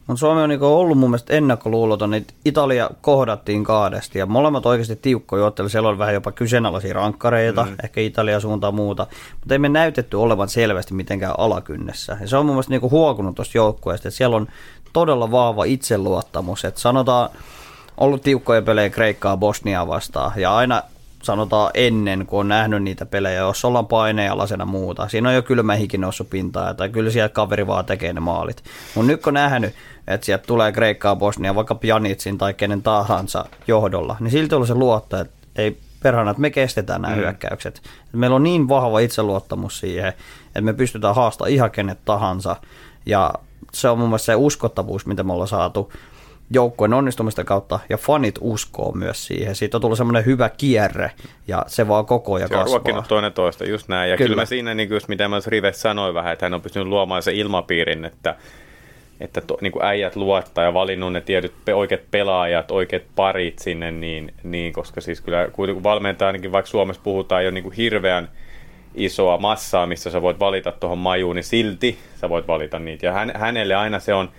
[0.06, 4.96] Mutta Suomi on niinku ollut mun mielestä ennakkoluuloton, että Italia kohdattiin kaadesti ja molemmat oikeasti
[4.96, 5.68] tiukkoja ottelu.
[5.68, 7.76] Siellä on vähän jopa kyseenalaisia rankkareita, mm.
[7.84, 9.06] ehkä Italia suuntaan muuta,
[9.40, 12.16] mutta ei me näytetty olevan selvästi mitenkään alakynnessä.
[12.20, 14.48] Ja se on mun mielestä niinku huokunut tuosta joukkueesta, että siellä on
[14.92, 17.30] todella vahva itseluottamus, että sanotaan,
[17.96, 20.82] ollut tiukkoja pelejä Kreikkaa Bosniaa vastaan ja aina
[21.22, 25.08] sanotaan ennen, kun on nähnyt niitä pelejä, jos ollaan painealasena muuta.
[25.08, 28.64] Siinä on jo kylmä hiki noussut pintaa, tai kyllä siellä kaveri vaan tekee ne maalit.
[28.94, 29.74] Mutta nyt kun nähnyt,
[30.06, 34.74] että sieltä tulee Kreikkaa, Bosnia, vaikka Pjanitsin tai kenen tahansa johdolla, niin silti on se
[34.74, 37.20] luotto, että ei perhana, että me kestetään nämä mm.
[37.20, 37.82] hyökkäykset.
[38.12, 40.08] Meillä on niin vahva itseluottamus siihen,
[40.46, 42.56] että me pystytään haastamaan ihan kenet tahansa.
[43.06, 43.34] Ja
[43.72, 45.92] se on mun mielestä se uskottavuus, mitä me ollaan saatu
[46.50, 49.54] joukkueen onnistumista kautta ja fanit uskoo myös siihen.
[49.54, 51.10] Siitä on tullut semmoinen hyvä kierre
[51.48, 52.74] ja se vaan koko ja Se on kasvaa.
[52.76, 54.10] ruokkinut toinen toista, just näin.
[54.10, 54.28] Ja Kyllä.
[54.28, 57.22] kyllä, mä siinä, niin just mitä mä Rives sanoin vähän, että hän on pystynyt luomaan
[57.22, 58.36] sen ilmapiirin, että,
[59.20, 63.58] että to, niin kuin äijät luottaa ja valinnut ne tietyt pe- oikeat pelaajat, oikeat parit
[63.58, 67.74] sinne, niin, niin koska siis kyllä kuitenkin valmentaja ainakin vaikka Suomessa puhutaan jo niin kuin
[67.74, 68.28] hirveän
[68.94, 73.06] isoa massaa, missä sä voit valita tuohon majuun, niin silti sä voit valita niitä.
[73.06, 74.30] Ja hän, hänelle aina se on,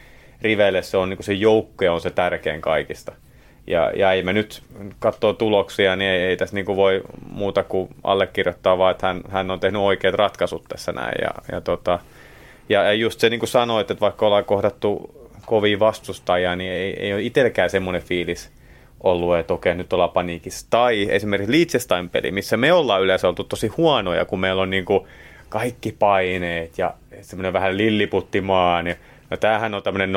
[0.41, 3.11] Rivelle se on niin se joukkue on se tärkein kaikista.
[3.67, 4.63] Ja, ja ei me nyt
[4.99, 9.51] katsoo tuloksia, niin ei, ei tässä niin voi muuta kuin allekirjoittaa, vaan että hän, hän
[9.51, 11.15] on tehnyt oikeat ratkaisut tässä näin.
[11.21, 11.99] Ja, ja, tota,
[12.69, 17.13] ja, just se niin kuin sanoit, että vaikka ollaan kohdattu kovia vastustajia, niin ei, ei
[17.13, 18.51] ole itselläkään semmoinen fiilis
[19.03, 20.67] ollut, että okei, nyt ollaan paniikissa.
[20.69, 24.85] Tai esimerkiksi Liechtenstein peli, missä me ollaan yleensä oltu tosi huonoja, kun meillä on niin
[24.85, 25.07] kuin
[25.49, 28.87] kaikki paineet ja semmoinen vähän lilliputtimaan.
[28.87, 28.95] Ja,
[29.29, 30.13] no tämähän on tämmöinen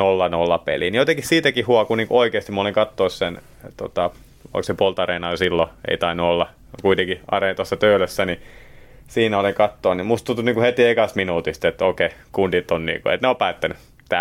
[0.59, 0.91] 0-0 peli.
[0.91, 3.41] Niin jotenkin siitäkin huo, kun niin oikeasti mä olin katsoa sen,
[3.77, 4.03] tota,
[4.45, 6.49] onko se Poltareena jo silloin, ei tainnut olla,
[6.81, 8.41] kuitenkin Areen tuossa töölössä, niin
[9.07, 12.85] siinä olin katsoa, niin musta tuntui niin kuin heti ekasta minuutista, että okei, kundit on
[12.85, 13.77] niin kuin, että ne on päättänyt.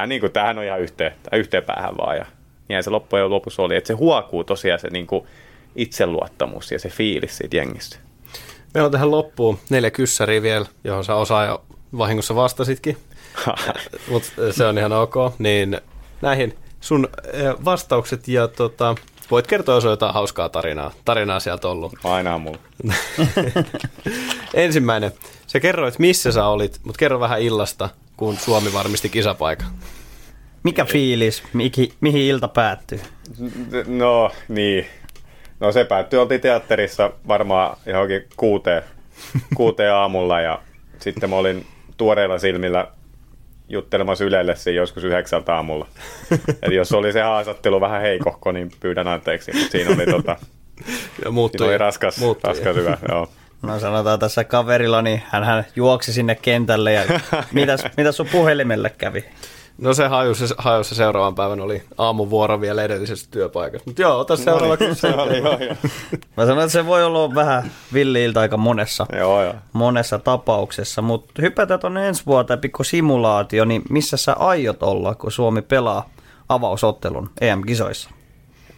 [0.07, 2.17] Niin kuin, tämähän on ihan yhteen, yhteen päähän vaan.
[2.17, 2.27] Ja
[2.69, 5.27] niin se loppujen lopussa oli, että se huokuu tosiaan se niin kuin
[5.77, 7.97] itseluottamus ja se fiilis siitä jengistä.
[8.75, 11.65] Meillä on tähän loppuun neljä kyssäriä vielä, johon sä osaa jo
[11.99, 12.97] vahingossa vastasitkin,
[14.11, 15.15] mutta se on ihan ok.
[15.39, 15.81] Niin
[16.23, 18.95] näihin sun eh, vastaukset ja tota,
[19.31, 21.93] voit kertoa, jos on jotain hauskaa tarinaa, tarinaa sieltä ollut.
[22.05, 22.59] Aina on mulla.
[24.55, 25.13] Ensimmäinen.
[25.47, 29.69] Sä kerroit, missä sä olit, mutta kerro vähän illasta, kun Suomi varmisti kisapaikan.
[30.63, 33.01] Mikä fiilis, mihin, mihin ilta päättyy?
[33.87, 34.87] No niin.
[35.61, 38.83] No se päättyi, oltiin teatterissa varmaan johonkin kuuteen,
[39.55, 40.63] kuuteen aamulla ja
[40.99, 41.67] sitten mä olin
[41.97, 42.89] tuoreilla silmillä
[43.71, 45.87] juttelemassa Ylelle siinä joskus yhdeksältä aamulla.
[46.63, 49.53] Eli jos oli se haastattelu vähän heikohko, niin pyydän anteeksi.
[49.53, 50.37] Mutta siinä oli, tota,
[51.25, 52.49] Ja muuttui, siinä oli raskas, muuttui.
[52.49, 52.99] raskas hyvä.
[53.09, 53.29] Joo.
[53.63, 57.03] No sanotaan tässä kaverilla, niin hän, hän juoksi sinne kentälle ja
[57.53, 59.25] mitäs, mitäs sun puhelimelle kävi?
[59.81, 63.91] No se hajusi, hajusi seuraavan päivän oli aamuvuoro vielä edellisestä työpaikasta.
[63.91, 65.17] Mutta joo, ota seuraava se kysymys.
[65.27, 65.75] oli, joo, joo.
[66.37, 69.55] Mä sanoin, että se voi olla vähän villiiltä aika monessa, joo, joo.
[69.73, 75.33] monessa tapauksessa, mutta hypätään tuonne ensi vuoteen pikku simulaatio, niin missä sä aiot olla, kun
[75.33, 76.11] Suomi pelaa
[76.49, 78.11] avausottelun EM-kisoissa?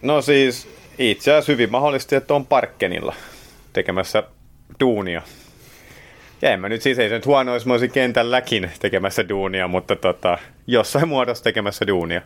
[0.02, 3.14] No siis itse asiassa hyvin mahdollisesti, että on Parkkenilla
[3.72, 4.22] tekemässä
[4.80, 5.22] duunia.
[6.42, 9.68] Ja en mä nyt siis, ei se nyt huono, jos mä olisin kentälläkin tekemässä duunia,
[9.68, 12.22] mutta tota, jossain muodossa tekemässä duunia.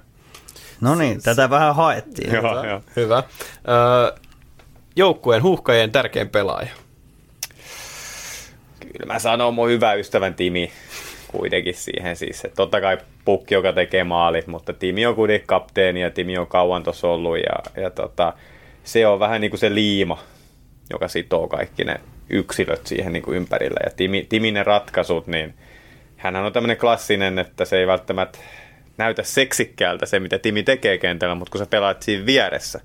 [0.80, 2.34] No niin, tätä vähän haettiin.
[2.34, 2.82] Joo, joo.
[2.96, 3.22] Hyvä.
[3.68, 4.18] Öö,
[4.96, 6.68] joukkueen huuhkajien tärkein pelaaja.
[8.80, 10.72] Kyllä mä sanon mun hyvä ystävän Timi
[11.28, 12.44] kuitenkin siihen siis.
[12.44, 16.46] Että totta kai pukki, joka tekee maalit, mutta Timi on kuitenkin kapteeni ja Timi on
[16.46, 18.32] kauan tuossa ollut ja, ja tota,
[18.84, 20.18] se on vähän niin kuin se liima,
[20.90, 22.00] joka sitoo kaikki ne
[22.30, 23.80] yksilöt siihen niin kuin ympärille.
[23.84, 25.54] Ja Timi, Timin ne ratkaisut, niin
[26.16, 28.38] hänhän on tämmöinen klassinen, että se ei välttämättä
[28.98, 32.80] näytä seksikkäältä se, mitä Timi tekee kentällä, mutta kun sä pelaat siinä vieressä,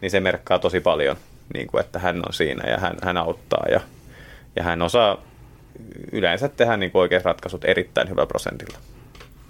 [0.00, 1.16] niin se merkkaa tosi paljon,
[1.54, 3.80] niin kuin, että hän on siinä ja hän, hän auttaa ja,
[4.56, 5.22] ja hän osaa
[6.12, 8.78] yleensä tehdä niin oikeat ratkaisut erittäin hyvä prosentilla.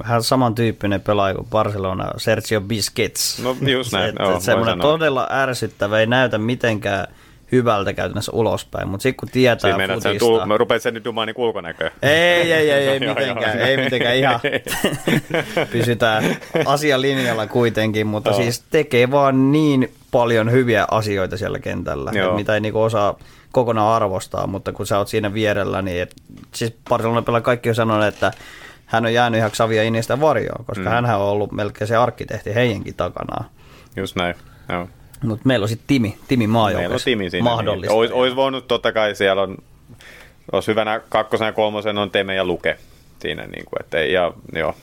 [0.02, 3.38] Vähän samantyyppinen pelaaja kuin Barcelona, Sergio Busquets.
[3.38, 7.06] No just näin, Et- voi semmoinen todella ärsyttävä, ei näytä mitenkään
[7.54, 10.26] hyvältä käytännössä ulospäin, mutta sitten kun tietää Siinä että futista...
[10.26, 11.90] tul- mä rupeat sen nyt dumaan niin ulkonäköä.
[12.02, 14.40] Ei, ei, ei, ei mitenkään, ei mitenkään ihan.
[15.72, 16.36] Pysytään
[16.66, 18.36] asialinjalla kuitenkin, mutta Joo.
[18.36, 23.18] siis tekee vaan niin paljon hyviä asioita siellä kentällä, että mitä ei niinku osaa
[23.52, 26.14] kokonaan arvostaa, mutta kun sä oot siinä vierellä, niin et,
[26.54, 28.32] siis Barcelona pelaa kaikki on sanonut, että
[28.86, 30.90] hän on jäänyt ihan Xavi ja Iniesta varjoon, koska mm.
[30.90, 33.44] hänhän on ollut melkein se arkkitehti heidänkin takana.
[33.96, 34.34] Just näin,
[34.68, 34.88] joo.
[35.26, 37.50] Mutta meillä on sitten Timi, Timi Meillä on maajoukkueessa Timi siinä.
[37.50, 37.92] mahdollista.
[37.92, 37.98] Niin.
[37.98, 39.56] Ois, ois voinut, totta kai siellä on,
[40.52, 42.78] olisi hyvänä kakkosen ja kolmosen on Teme ja Luke
[43.18, 43.46] siinä.
[43.46, 44.74] Niin kuin, että, ja, joo.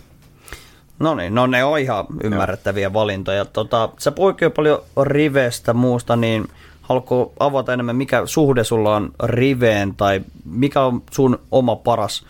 [0.99, 3.45] No niin, no ne on ihan ymmärrettäviä valintoja.
[3.45, 6.47] Tota, sä puhuit jo paljon rivestä muusta, niin
[6.81, 12.25] haluatko avata enemmän, mikä suhde sulla on riveen, tai mikä on sun oma paras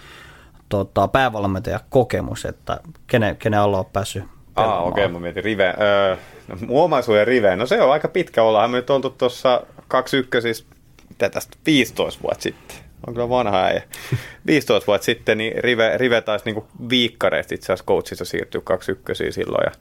[0.70, 4.24] tota, päävalmentaja kokemus, että kenen, kenen alla on päässyt
[4.56, 5.74] Ah, okei, okay, mä mietin Rive.
[5.82, 8.44] Öö, no, mun omaisuuden Rive, no se on aika pitkä.
[8.44, 10.66] Ollaan me nyt oltu tuossa 21, siis
[11.10, 12.78] mitä tästä 15 vuotta sitten.
[13.08, 13.84] On kyllä vanha äijä.
[14.48, 19.66] 15 vuotta sitten, niin Rive, Rive taisi niinku viikkareista itse asiassa coachissa siirtyä 21 silloin.
[19.66, 19.72] Ja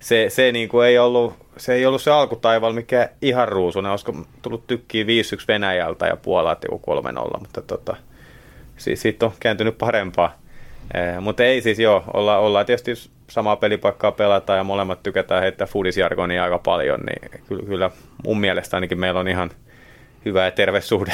[0.00, 3.90] se, se, niinku ei ollut, se ei ollut se alkutaival mikä ihan ruusunen.
[3.90, 5.06] Olisiko tullut tykkiä 5-1
[5.48, 7.00] Venäjältä ja Puolalta joku
[7.36, 7.96] 3-0, mutta tota,
[8.76, 10.40] siis siitä on kääntynyt parempaa.
[10.94, 15.66] Eh, mutta ei siis joo, olla, ollaan tietysti samaa pelipaikkaa pelataan ja molemmat tykätään heittää
[15.66, 17.90] foodisjargonia aika paljon, niin kyllä, kyllä
[18.24, 19.50] mun mielestä ainakin meillä on ihan
[20.24, 21.12] hyvä ja terve suhde.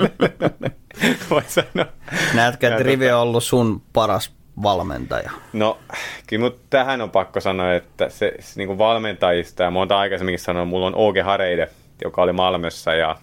[1.30, 1.92] Voi sanoa.
[2.34, 5.30] Näetkö, että Rivi tota- on ollut sun paras valmentaja?
[5.52, 5.78] No,
[6.26, 10.44] kyllä mut tähän on pakko sanoa, että se, se niin kuin valmentajista, ja monta aikaisemminkin
[10.44, 11.68] sanoin, mulla on Oge Hareide,
[12.04, 13.16] joka oli Malmössä, ja,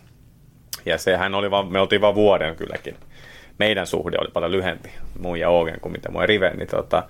[0.85, 2.95] ja sehän oli vaan, me oltiin vaan vuoden kylläkin.
[3.59, 4.89] Meidän suhde oli paljon lyhempi,
[5.19, 7.03] mun ja Ogen, kuin mitä mun ja Rive, niin tota,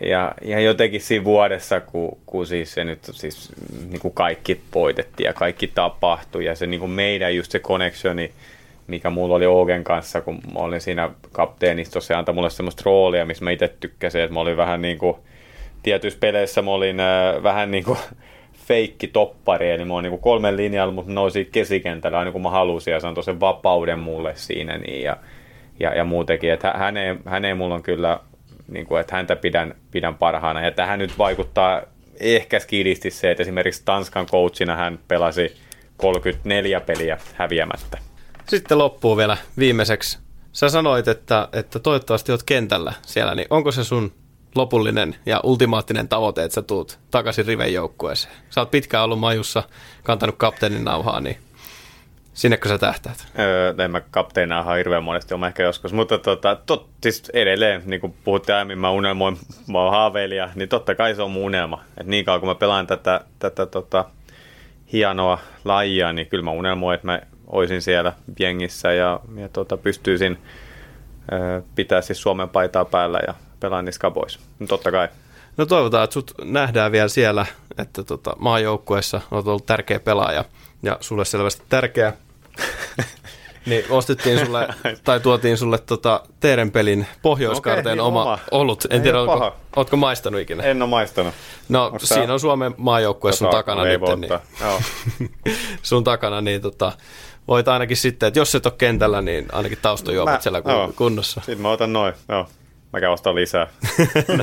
[0.00, 3.52] ja, ja jotenkin siinä vuodessa, kun, kun siis se nyt siis
[3.90, 8.32] niin kuin kaikki voitettiin ja kaikki tapahtui, ja se niin kuin meidän just se connectioni,
[8.86, 13.26] mikä mulla oli Ogen kanssa, kun mä olin siinä kapteenistossa, se antoi mulle semmoista roolia,
[13.26, 15.16] missä mä itse tykkäsin, että mä olin vähän niin kuin,
[15.82, 17.98] tietyissä peleissä mä olin äh, vähän niin kuin
[18.66, 22.50] feikki toppari, eli mä olin niin kolmen linjalla, mutta mä nousin kesikentällä aina kun mä
[22.50, 25.16] halusin, ja se antoi sen vapauden mulle siinä, niin, ja,
[25.80, 28.20] ja, ja muutenkin, että häneen, häneen mulla on kyllä,
[28.72, 31.82] niin kuin, että häntä pidän, pidän parhaana, ja tähän nyt vaikuttaa
[32.20, 35.56] ehkä skidisti se, että esimerkiksi Tanskan coachina hän pelasi
[35.96, 37.98] 34 peliä häviämättä.
[38.48, 40.18] Sitten loppuu vielä viimeiseksi.
[40.52, 44.12] Sä sanoit, että, että toivottavasti oot kentällä siellä, niin onko se sun
[44.54, 48.34] lopullinen ja ultimaattinen tavoite, että sä tuut takaisin Riven joukkueeseen?
[48.50, 49.62] Sä oot pitkään ollut majussa,
[50.02, 51.36] kantanut kapteenin nauhaa, niin
[52.34, 53.26] sinnekö sä tähtäät?
[53.38, 57.82] Öö, en mä kapteenina ihan hirveän monesti ole ehkä joskus, mutta tota, tot, siis edelleen,
[57.86, 61.44] niin kuin puhuttiin aiemmin, mä unelmoin, mä oon haaveilija, niin totta kai se on mun
[61.44, 61.84] unelma.
[62.00, 64.04] Et niin kauan kun mä pelaan tätä, tätä tota,
[64.92, 70.38] hienoa lajia, niin kyllä mä unelmoin, että mä oisin siellä jengissä ja, ja tota, pystyisin
[71.32, 74.40] öö, pitää siis Suomen paitaa päällä ja pelaan niissä kaboissa.
[74.58, 75.08] No, totta kai.
[75.56, 77.46] No toivotaan, että sut nähdään vielä siellä,
[77.78, 80.44] että tota, maajoukkueessa olet ollut tärkeä pelaaja
[80.82, 82.12] ja sulle selvästi tärkeä.
[83.66, 84.68] niin ostettiin sulle,
[85.04, 88.38] tai tuotiin sulle tota, Teeren pelin pohjoiskarteen Okei, niin oma, oma.
[88.50, 88.84] olut.
[88.84, 89.56] En Ei tiedä, ootko, paha.
[89.76, 90.62] ootko maistanut ikinä?
[90.62, 91.34] En ole maistanut.
[91.68, 95.30] No Onks tää- siinä on Suomen maajoukkue sun Tota, takana ei nyt, niin,
[95.82, 96.92] sun takana, niin tota,
[97.48, 101.40] voit ainakin sitten, että jos et ole kentällä, niin ainakin taustajuomat Mä- siellä kun, kunnossa.
[101.40, 102.48] Sitten mä otan noin, joo.
[102.92, 103.66] Mä käyn ostaa lisää.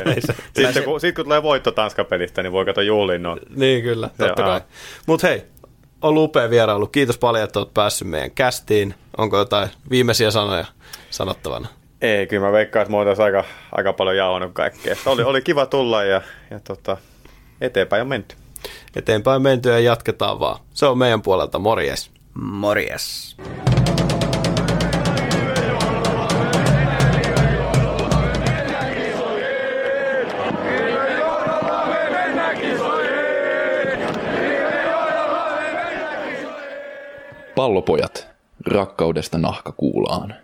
[0.06, 3.40] Näin se- Sitten kun, sit kun tulee voitto Tanskan pelistä, niin voi katsoa juhliin noin.
[3.56, 4.50] Niin kyllä, totta Joo.
[4.50, 4.62] kai.
[5.06, 5.44] Mutta hei,
[6.02, 6.88] on upea vierailu.
[6.88, 8.96] Kiitos paljon, että olet päässyt meidän kästiin.
[9.18, 10.66] Onko jotain viimeisiä sanoja
[11.10, 11.68] sanottavana?
[12.02, 14.96] Ei, kyllä mä veikkaan, että tässä aika, aika paljon jauhanut kaikkea.
[15.06, 16.22] Oli, oli kiva tulla ja,
[16.52, 16.98] ja tota,
[17.62, 18.36] eteenpäin on menty.
[18.96, 20.60] Eteenpäin menty ja jatketaan vaan.
[20.74, 21.60] Se on meidän puolelta.
[21.60, 22.12] Morjes.
[22.34, 23.36] Morjes.
[37.60, 38.28] Pallopojat,
[38.68, 40.36] rakkaudesta nahkakuulaan.